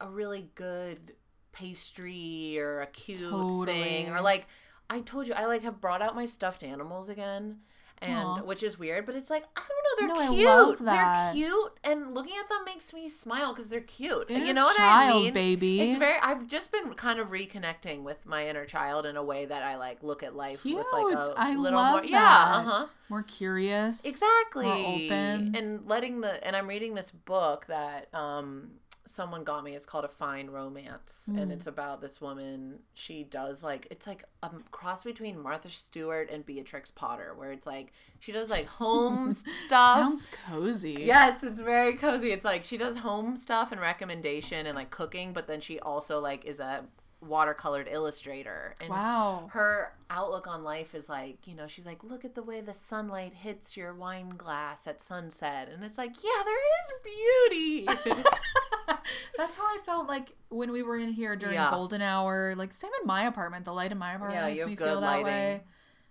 [0.00, 1.14] a really good
[1.52, 3.18] pastry or a cute
[3.66, 4.46] thing or like
[4.88, 7.60] I told you I like have brought out my stuffed animals again.
[8.00, 8.42] And Aw.
[8.42, 9.62] which is weird, but it's like I
[9.98, 10.46] don't know, they're I cute.
[10.46, 11.34] love that.
[11.34, 14.30] They're cute, and looking at them makes me smile because they're cute.
[14.30, 15.32] Inner you know what child, I mean?
[15.32, 15.80] baby.
[15.80, 16.16] It's very.
[16.22, 19.76] I've just been kind of reconnecting with my inner child in a way that I
[19.76, 21.18] like look at life with like Cute.
[21.18, 22.04] a I little love more.
[22.04, 22.86] Yeah, uh huh.
[23.08, 24.04] More curious.
[24.06, 24.66] Exactly.
[24.66, 25.56] More open.
[25.56, 28.70] And letting the and I'm reading this book that um
[29.08, 29.74] someone got me.
[29.74, 31.38] It's called A Fine Romance, Hmm.
[31.38, 32.80] and it's about this woman.
[32.94, 37.66] She does like it's like a cross between Martha Stewart and Beatrix Potter, where it's
[37.66, 39.32] like she does like home
[39.66, 39.96] stuff.
[39.98, 41.02] Sounds cozy.
[41.04, 42.30] Yes, it's very cozy.
[42.32, 46.20] It's like she does home stuff and recommendation and like cooking, but then she also
[46.20, 46.84] like is a
[47.24, 48.76] watercolored illustrator.
[48.80, 49.48] And Wow.
[49.52, 52.72] her outlook on life is like, you know, she's like, look at the way the
[52.72, 55.68] sunlight hits your wine glass at sunset.
[55.68, 57.88] And it's like, yeah, there is beauty.
[59.36, 61.70] That's how I felt like when we were in here during Yeah.
[61.70, 62.54] golden hour.
[62.56, 63.64] Like same in my apartment.
[63.64, 65.62] The light in my apartment Yeah, makes me feel that way.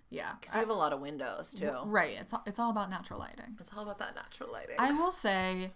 [0.09, 0.33] Yeah.
[0.39, 1.71] Because we have a lot of windows too.
[1.85, 2.15] Right.
[2.19, 3.57] It's all, it's all about natural lighting.
[3.59, 4.75] It's all about that natural lighting.
[4.79, 5.71] I will say,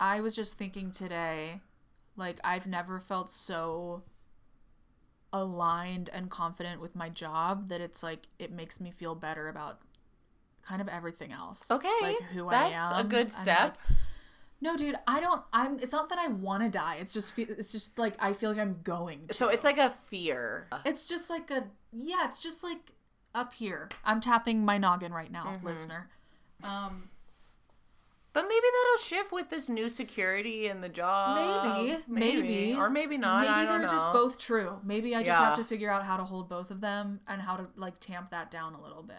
[0.00, 1.60] I was just thinking today,
[2.16, 4.04] like I've never felt so
[5.32, 9.80] aligned and confident with my job that it's like it makes me feel better about
[10.62, 11.70] kind of everything else.
[11.70, 11.88] okay.
[12.00, 13.06] Like who That's I am.
[13.06, 13.60] a good step.
[13.88, 13.96] like,
[14.60, 15.42] no, dude, I don't.
[15.52, 15.74] I'm.
[15.78, 16.96] It's not that I want to die.
[17.00, 17.32] It's just.
[17.32, 19.26] fe- It's just like I feel like I'm going.
[19.28, 19.34] To.
[19.34, 20.68] so it's like a fear.
[20.84, 21.64] It's just like a.
[21.92, 22.24] Yeah.
[22.24, 22.92] It's just like
[23.34, 23.88] up here.
[24.04, 25.66] I'm tapping my noggin right now, Mm-hmm.
[25.66, 26.08] listener.
[26.64, 27.08] Um.
[28.34, 31.36] But maybe that'll shift with this new security in the job.
[31.38, 33.40] Maybe, maybe, or maybe not.
[33.44, 34.78] Maybe they're just both true.
[34.84, 37.56] Maybe I just have to figure out how to hold both of them and how
[37.56, 39.16] to like tamp that down a little bit.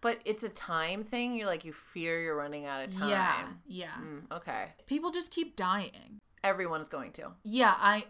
[0.00, 1.34] But it's a time thing.
[1.34, 3.08] You're like you fear you're running out of time.
[3.10, 3.90] Yeah, yeah.
[4.02, 4.68] Mm, okay.
[4.86, 6.18] People just keep dying.
[6.42, 7.32] Everyone's going to.
[7.44, 8.04] Yeah, I,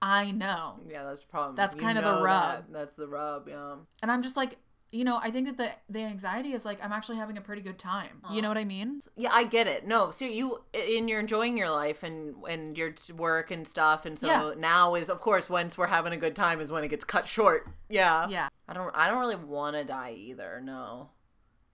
[0.00, 1.54] I know, Yeah, that's the problem.
[1.54, 2.24] That's You kinda the rub.
[2.24, 2.72] that.
[2.72, 3.48] That's the rub.
[3.48, 3.76] Yeah.
[4.02, 4.58] and I'm just like,
[4.92, 7.62] you know, I think that the the anxiety is like I'm actually having a pretty
[7.62, 8.20] good time.
[8.30, 9.00] You know what I mean?
[9.16, 9.86] Yeah, I get it.
[9.86, 14.18] No, so you and you're enjoying your life and and your work and stuff, and
[14.18, 14.52] so Yeah.
[14.58, 17.26] now is of course once we're having a good time is when it gets cut
[17.26, 17.68] short.
[17.88, 18.28] Yeah.
[18.28, 18.94] Yeah, I don't.
[18.94, 20.60] I don't really want to die either.
[20.62, 21.08] No.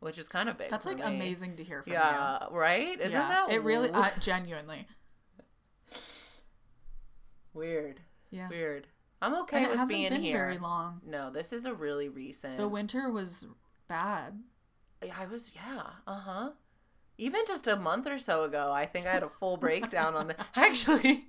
[0.00, 0.70] Which is kind of big.
[0.70, 1.04] that's like me.
[1.04, 2.46] amazing to hear from Yeah.
[2.52, 3.00] Right.
[3.00, 4.86] Isn't yeah, that it really I, genuinely.
[7.52, 8.00] Weird.
[8.30, 8.48] Yeah.
[8.48, 8.86] Weird.
[9.20, 10.36] I'm okay and it hasn't being been here.
[10.38, 11.00] very long.
[11.06, 12.56] No, this is a really recent.
[12.56, 13.46] The winter was
[13.88, 14.40] bad.
[15.02, 16.50] I was yeah, uh huh.
[17.18, 20.28] Even just a month or so ago, I think I had a full breakdown on
[20.28, 20.36] the.
[20.56, 21.26] Actually,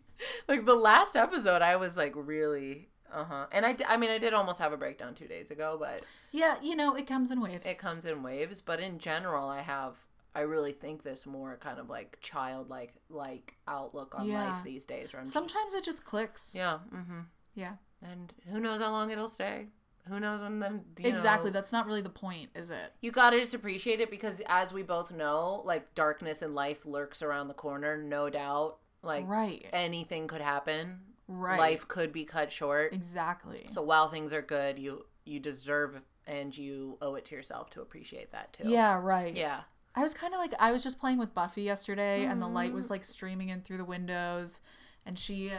[0.47, 3.45] like the last episode, I was like really uh huh.
[3.51, 6.55] And I, I mean, I did almost have a breakdown two days ago, but Yeah,
[6.61, 7.67] you know, it comes in waves.
[7.67, 8.61] it comes in waves.
[8.61, 9.95] But in general, I have.
[10.35, 14.51] I really think this more kind of like childlike like outlook on Yeah.
[14.51, 15.11] life these days.
[15.11, 16.53] Where I'm just- Sometimes it just clicks.
[16.55, 17.21] yeah, mm-hmm.
[17.55, 17.73] Yeah.
[18.01, 19.67] And who knows how long it'll stay?
[20.07, 20.85] Who knows when then?
[20.97, 21.49] exactly.
[21.49, 22.93] know- That's not really the point, is it?
[23.01, 27.21] You gotta just appreciate it because, as we both know, like darkness and life lurks
[27.21, 28.77] around the corner, no doubt.
[29.03, 29.65] Like right.
[29.71, 30.99] anything could happen.
[31.27, 31.59] Right.
[31.59, 32.93] Life could be cut short.
[32.93, 33.67] Exactly.
[33.69, 37.81] So while things are good, you you deserve and you owe it to yourself to
[37.81, 38.63] appreciate that too.
[38.67, 39.35] yeah, right.
[39.35, 39.61] Yeah.
[39.95, 42.71] I was kind of like I was just playing with Buffy yesterday and the light
[42.71, 42.75] Mm.
[42.75, 44.61] was like streaming in through the windows
[45.05, 45.51] and she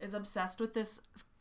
[0.00, 1.00] is obsessed with this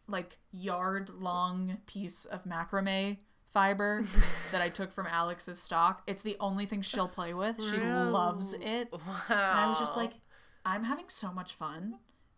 [0.09, 4.05] like yard long piece of macrame fiber
[4.51, 6.03] that I took from Alex's stock.
[6.07, 7.61] It's the only thing she'll play with.
[7.63, 8.91] She loves it.
[8.91, 8.99] Wow.
[9.29, 10.13] And I was just like
[10.65, 11.95] I'm having so much fun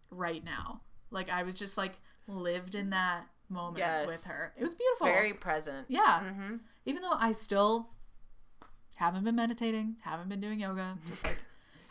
[0.09, 0.81] right now.
[1.09, 1.93] Like I was just like
[2.27, 4.07] lived in that moment Yes.
[4.07, 4.53] with her.
[4.57, 5.07] It was beautiful.
[5.07, 5.87] very present.
[5.89, 6.21] Yeah.
[6.23, 6.55] Mm-hmm.
[6.85, 7.89] Even though I still
[8.95, 11.37] haven't been meditating, haven't been doing yoga, just like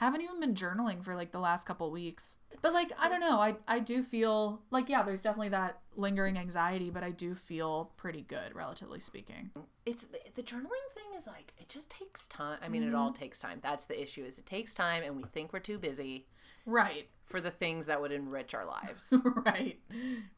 [0.04, 2.36] haven't even been journaling for like the last couple weeks.
[2.62, 6.36] But like I don't know, I I do feel like yeah, there's definitely that lingering
[6.38, 9.50] anxiety, but I do feel pretty good relatively speaking.
[9.86, 12.58] It's the, journaling thing is like it just takes time.
[12.62, 12.96] I mean, it Mm-hmm.
[12.96, 13.60] all takes time.
[13.62, 14.24] That's the issue.
[14.24, 16.26] Is it takes time, and we think we're too busy
[16.66, 17.08] Right.
[17.26, 19.12] for the things that would enrich our lives.
[19.46, 19.78] right.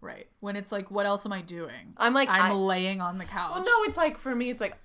[0.01, 0.27] Right.
[0.40, 1.94] When it's like what else am I doing?
[1.96, 3.51] I'm like, I'm I- laying on the couch.
[3.55, 4.77] Well, no, it's like for me, it's like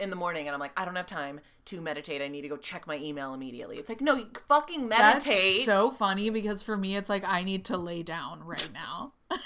[0.00, 2.20] in the morning and I'm like, I don't have time to meditate.
[2.22, 3.76] I need to go check my email immediately.
[3.78, 5.24] It's like, no, you fucking meditate.
[5.24, 9.12] That's so funny because for me, it's like I need to lay down right now.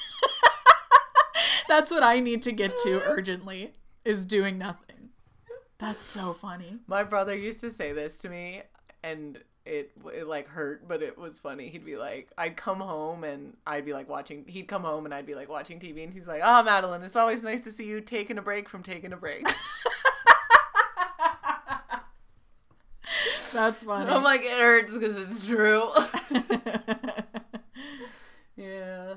[1.68, 3.72] That's what I need to get to urgently
[4.04, 5.10] is doing nothing.
[5.78, 6.78] That's so funny.
[6.86, 8.62] my brother used to say this to me,
[9.02, 11.68] and it it like hurt, but it was funny.
[11.68, 14.44] He'd be like, I'd come home and I'd be like watching.
[14.46, 17.16] He'd come home and I'd be like watching TV, and he's like, Oh, Madeline, it's
[17.16, 19.46] always nice to see you taking a break from taking a break.
[23.54, 24.10] That's funny.
[24.10, 25.88] I'm like, it hurts because it's true.
[28.56, 29.14] yeah.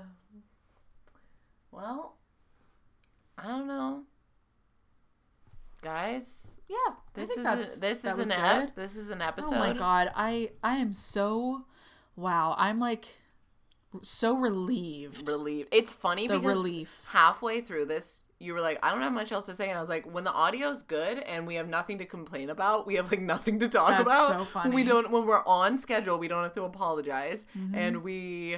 [1.72, 2.16] Well,
[3.38, 4.04] I don't know,
[5.82, 6.52] guys.
[6.68, 9.22] yeah, I This think is that's a, this that is an ep- this is an
[9.22, 9.54] episode.
[9.54, 11.66] Oh my god, I I am so
[12.16, 12.56] wow.
[12.58, 13.08] I'm like
[14.02, 15.30] so relieved.
[15.30, 15.70] relieved.
[15.72, 17.08] It's funny The because relief.
[17.12, 19.82] halfway through this, you were like, I don't have much else to say, and I
[19.82, 23.10] was like, when the audio's good and we have nothing to complain about, we have
[23.12, 24.28] like nothing to talk That's about.
[24.28, 24.68] so funny.
[24.70, 24.76] Mm-hmm.
[24.76, 28.58] We don't when we're on schedule, we don't have to apologize, and we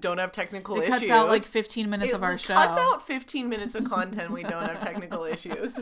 [0.00, 0.98] don't have technical It issues.
[1.00, 4.30] cuts out like 15 minutes It of our show cuts out 15 minutes of content.
[4.32, 5.72] we don't have technical issues.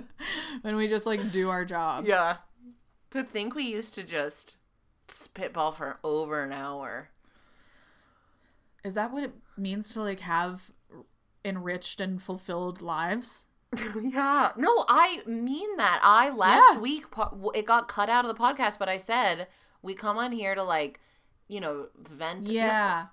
[0.62, 2.08] when we just like do our jobs.
[2.08, 2.36] Yeah.
[3.12, 4.56] To think we used to just
[5.08, 7.08] spitball for over an hour.
[8.84, 10.72] Is that what it means to like have
[11.44, 13.46] enriched and fulfilled lives?
[14.02, 14.52] yeah.
[14.56, 16.00] No, I mean that.
[16.02, 16.80] I last Yeah.
[16.80, 19.46] week po- it got cut out of the podcast, but I said
[19.82, 21.00] we come on here to like,
[21.48, 22.48] you know, vent.
[22.48, 23.06] Yeah.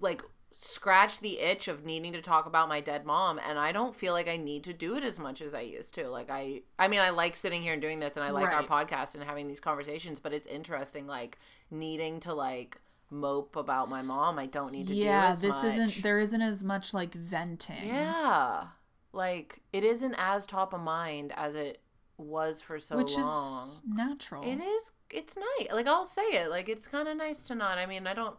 [0.00, 0.22] Like
[0.56, 4.12] scratch the itch of needing to talk about my dead mom and I don't feel
[4.12, 6.08] like I need to do it as much as I used to.
[6.08, 8.54] Like I I mean I like sitting here and doing this and I like Right.
[8.70, 11.38] our podcast and having these conversations, but it's interesting like
[11.72, 14.38] needing to like mope about my mom.
[14.38, 15.72] I don't need to do Yeah, this much.
[15.72, 17.86] isn't there isn't as much like venting.
[17.86, 18.68] Yeah.
[19.12, 21.80] Like it isn't as top of mind as it
[22.16, 23.24] was for so which long.
[23.24, 24.42] is natural.
[24.42, 25.72] It is it's nice.
[25.72, 26.50] Like I'll say it.
[26.50, 27.78] Like it's kind of nice to not.
[27.78, 28.36] I mean, I don't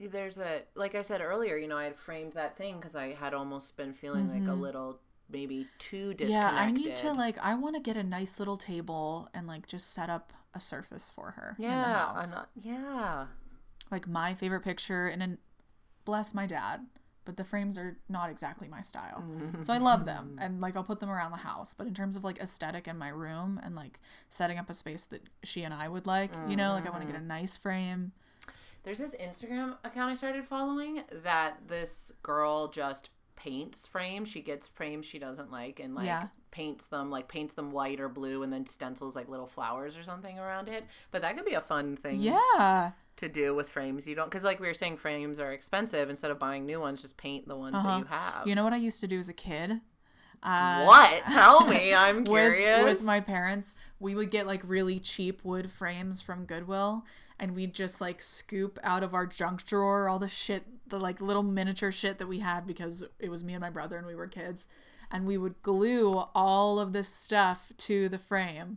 [0.00, 3.14] there's a like I said earlier, you know, I had framed that thing cuz I
[3.14, 4.60] had almost been feeling like a mm-hmm.
[4.60, 6.30] little maybe too disconnected.
[6.30, 6.56] Mm-hmm.
[6.56, 9.66] Yeah, I need to like I want to get a nice little table and like
[9.66, 13.26] just set up a surface for her in the Yeah, not- yeah.
[13.90, 15.38] like my favorite picture and then
[16.04, 16.86] bless my dad
[17.26, 19.22] but the frames are not exactly my style
[19.60, 22.16] so i love them and like i'll put them around the house but in terms
[22.16, 24.00] of like aesthetic in my room and like
[24.30, 27.02] setting up a space that she and i would like you know like i want
[27.06, 28.12] to get a nice frame
[28.84, 34.28] There's this Instagram account I started following that this girl just paints frames.
[34.28, 36.26] She gets frames she doesn't like and like Yeah.
[36.50, 40.02] paints them like paints them white or blue and then stencils like little flowers or
[40.02, 40.84] something around it.
[41.12, 44.06] But that could be a fun thing yeah to do with frames.
[44.08, 46.10] You don't because like we were saying, frames are expensive.
[46.10, 48.34] Instead of buying new ones, just paint the ones that you have.
[48.34, 48.42] Uh-huh.
[48.44, 49.80] you know what i used to do as a kid
[50.40, 51.24] uh, what?
[51.32, 51.92] Tell me.
[52.04, 52.84] I'm with, curious.
[52.84, 57.04] with my parents we would get like really cheap wood frames from goodwill
[57.40, 61.20] and we'd just like scoop out of our junk drawer all the shit, the like
[61.20, 64.14] little miniature shit that we had because it was me and my brother and we
[64.14, 64.66] were kids.
[65.10, 68.76] And we would glue all of this stuff to the frame.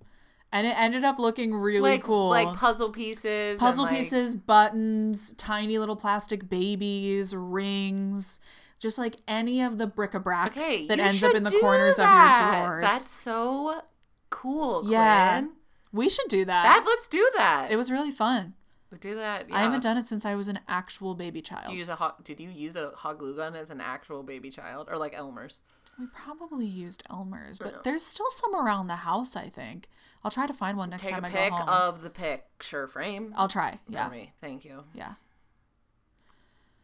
[0.54, 2.30] And it ended up looking really like cool.
[2.30, 3.60] like puzzle pieces.
[3.60, 8.40] puzzle like- pieces, buttons, tiny little plastic babies, rings,
[8.80, 12.36] just like any of the bric-a-brac Okay, that ends up in the corners of your
[12.36, 12.84] drawers.
[12.86, 13.82] That's so
[14.30, 14.84] cool.
[14.90, 15.46] Yeah.
[15.94, 16.64] We should do that.
[16.64, 17.70] That let's do that.
[17.72, 18.54] it was really fun.
[18.92, 19.48] Let's do that.
[19.52, 21.68] I haven't done it since I was an actual baby child.
[21.68, 22.24] Did you use a hot?
[22.26, 25.60] Did you use a hot glue gun as an actual baby child, or like Elmer's?
[26.00, 27.80] we probably used Elmer's, but Yeah.
[27.84, 29.90] there's still some around the house, I think.
[30.24, 31.70] I'll try to find one next Take time I pic go home.
[31.70, 33.72] of the picture frame I'll try.
[33.72, 34.08] for Yeah.
[34.10, 34.34] me.
[34.42, 34.86] Thank you.
[34.94, 35.16] Yeah.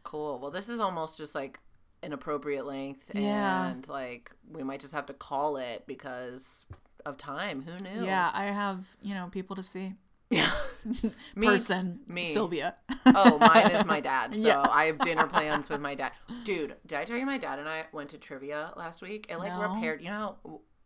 [0.04, 0.38] Cool.
[0.38, 1.58] Well, this is almost just like
[2.02, 3.66] an appropriate length, Yeah.
[3.68, 6.64] and like we might just have to call it because
[7.08, 7.62] of time.
[7.66, 8.04] Who knew?
[8.04, 9.94] Yeah, I have, you know, people to see.
[10.30, 10.50] Yeah.
[11.34, 12.22] Me- Person, me.
[12.24, 12.74] Sylvia.
[13.06, 14.34] Oh, mine is my dad.
[14.34, 14.62] So Yeah.
[14.70, 16.12] I have dinner plans with my dad.
[16.44, 19.26] Dude, did I tell you my dad and I went to trivia last week?
[19.30, 19.62] It like No.
[19.74, 20.36] repaired, you know,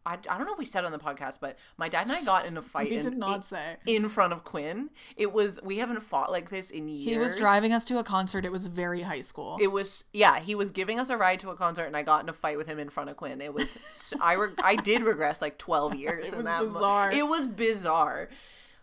[0.05, 2.13] I, I don't know if we said it on the podcast, but my dad and
[2.13, 3.77] I got in a fight We in, did not in, say.
[3.87, 4.91] in front of Quinn.
[5.17, 7.13] It was, we haven't fought like this in years.
[7.13, 8.45] He was driving us to a concert.
[8.45, 9.59] It was very high school.
[9.61, 10.41] It was yeah.
[10.41, 12.57] He was giving us a ride to a concert, and I got in a fight
[12.59, 13.41] with him in front of Quinn.
[13.41, 16.29] It was I re- I did regress like twelve years.
[16.29, 17.13] It in was bizarre.
[17.13, 18.29] it was bizarre,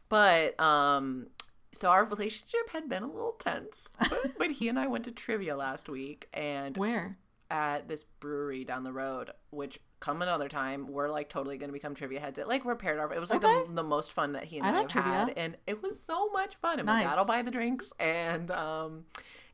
[0.08, 1.28] but um,
[1.72, 3.88] so our relationship had been a little tense.
[4.00, 7.12] But, but he and I went to trivia last week, and Where?
[7.52, 11.94] at this brewery down the road, which come another time, we're like totally gonna become
[11.96, 12.40] trivia heads.
[12.40, 13.12] It like repaired our.
[13.14, 13.64] It was like Okay.
[13.68, 15.12] the, the most fun that he and I I, like have trivia.
[15.12, 16.80] had, and it was so much fun.
[16.80, 17.10] And Nice.
[17.10, 19.06] dad'll buy the drinks, and um,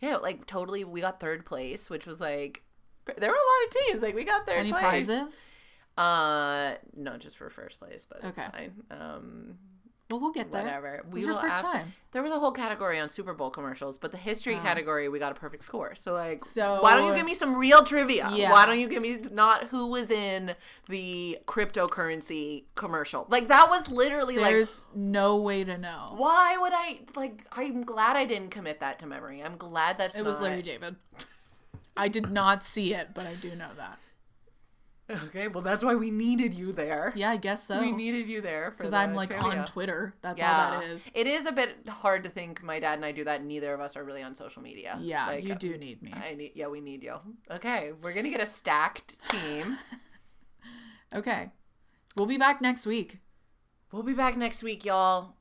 [0.02, 2.62] yeah, like totally, we got third place, which was like.
[3.06, 4.02] There were a lot of teams.
[4.02, 4.82] Like we got third Any place.
[4.82, 5.48] prizes?
[5.98, 8.42] Uh, no, just for first place, but Okay.
[8.46, 8.74] it's fine.
[8.92, 9.58] Um,
[10.12, 10.64] Well, we'll get there.
[10.64, 11.04] whatever.
[11.10, 11.94] was your first time?
[12.12, 15.32] There was a whole category on Super Bowl commercials, but the history category we got
[15.32, 15.96] a perfect score.
[15.96, 18.30] So like, So- why don't you give me some real trivia?
[18.32, 18.52] Yeah.
[18.52, 20.54] Why don't you give me not who was in
[20.88, 23.26] the cryptocurrency commercial?
[23.30, 24.46] Like that was literally like.
[24.46, 26.14] There's no way to know.
[26.18, 27.46] Why would I like?
[27.52, 29.42] I'm glad I didn't commit that to memory.
[29.42, 30.98] I'm glad that's It was not- Larry David.
[31.98, 33.98] I did not see it, but I do know that.
[35.10, 37.14] Okay, well that's why we needed you there.
[37.16, 37.80] Yeah, I guess so.
[37.80, 39.60] We needed you there Because the I'm like trivia.
[39.60, 40.16] on Twitter.
[40.22, 41.12] That's all that is.
[41.14, 43.44] It is a bit hard to think my dad and I do that.
[43.44, 44.98] Neither of us are really on social media.
[45.00, 46.12] Yeah, Like, you do need me.
[46.16, 46.54] I need.
[46.56, 47.18] Yeah, we need you.
[47.52, 49.78] Okay, we're gonna get a stacked team.
[51.14, 51.52] Okay.
[52.18, 53.20] We'll be back next week.
[53.92, 55.36] we'll be back next week, y'all.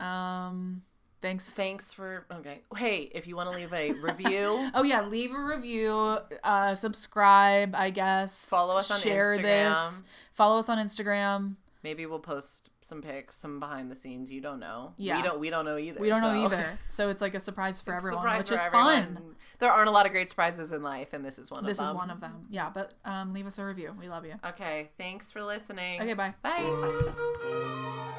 [0.00, 0.82] Um
[1.22, 1.54] thanks.
[1.56, 2.26] Thanks for.
[2.30, 2.60] Okay.
[2.76, 7.74] Hey, if you want to leave a review, Oh yeah, leave a review, uh subscribe,
[7.74, 8.48] I guess.
[8.50, 9.02] Follow us on Instagram.
[9.02, 10.02] Share this.
[10.32, 11.56] Follow us on Instagram.
[11.82, 14.30] maybe we'll post some pics, some behind the scenes.
[14.30, 14.92] You don't know.
[14.96, 15.16] Yeah.
[15.16, 15.40] We don't.
[15.40, 16.00] We don't know either.
[16.00, 16.78] We don't know either.
[16.88, 19.14] So it's like a surprise for everyone, Surprise which for is everyone.
[19.14, 19.36] fun.
[19.60, 21.84] There aren't a lot of great surprises in life, and this is one This of
[21.84, 21.96] is them.
[21.96, 22.46] one of them.
[22.50, 23.94] Yeah, but um leave us a review.
[23.98, 24.34] We love you.
[24.44, 24.90] Okay.
[24.98, 26.02] Thanks for listening.
[26.02, 26.34] Okay, bye.
[26.42, 28.18] Bye.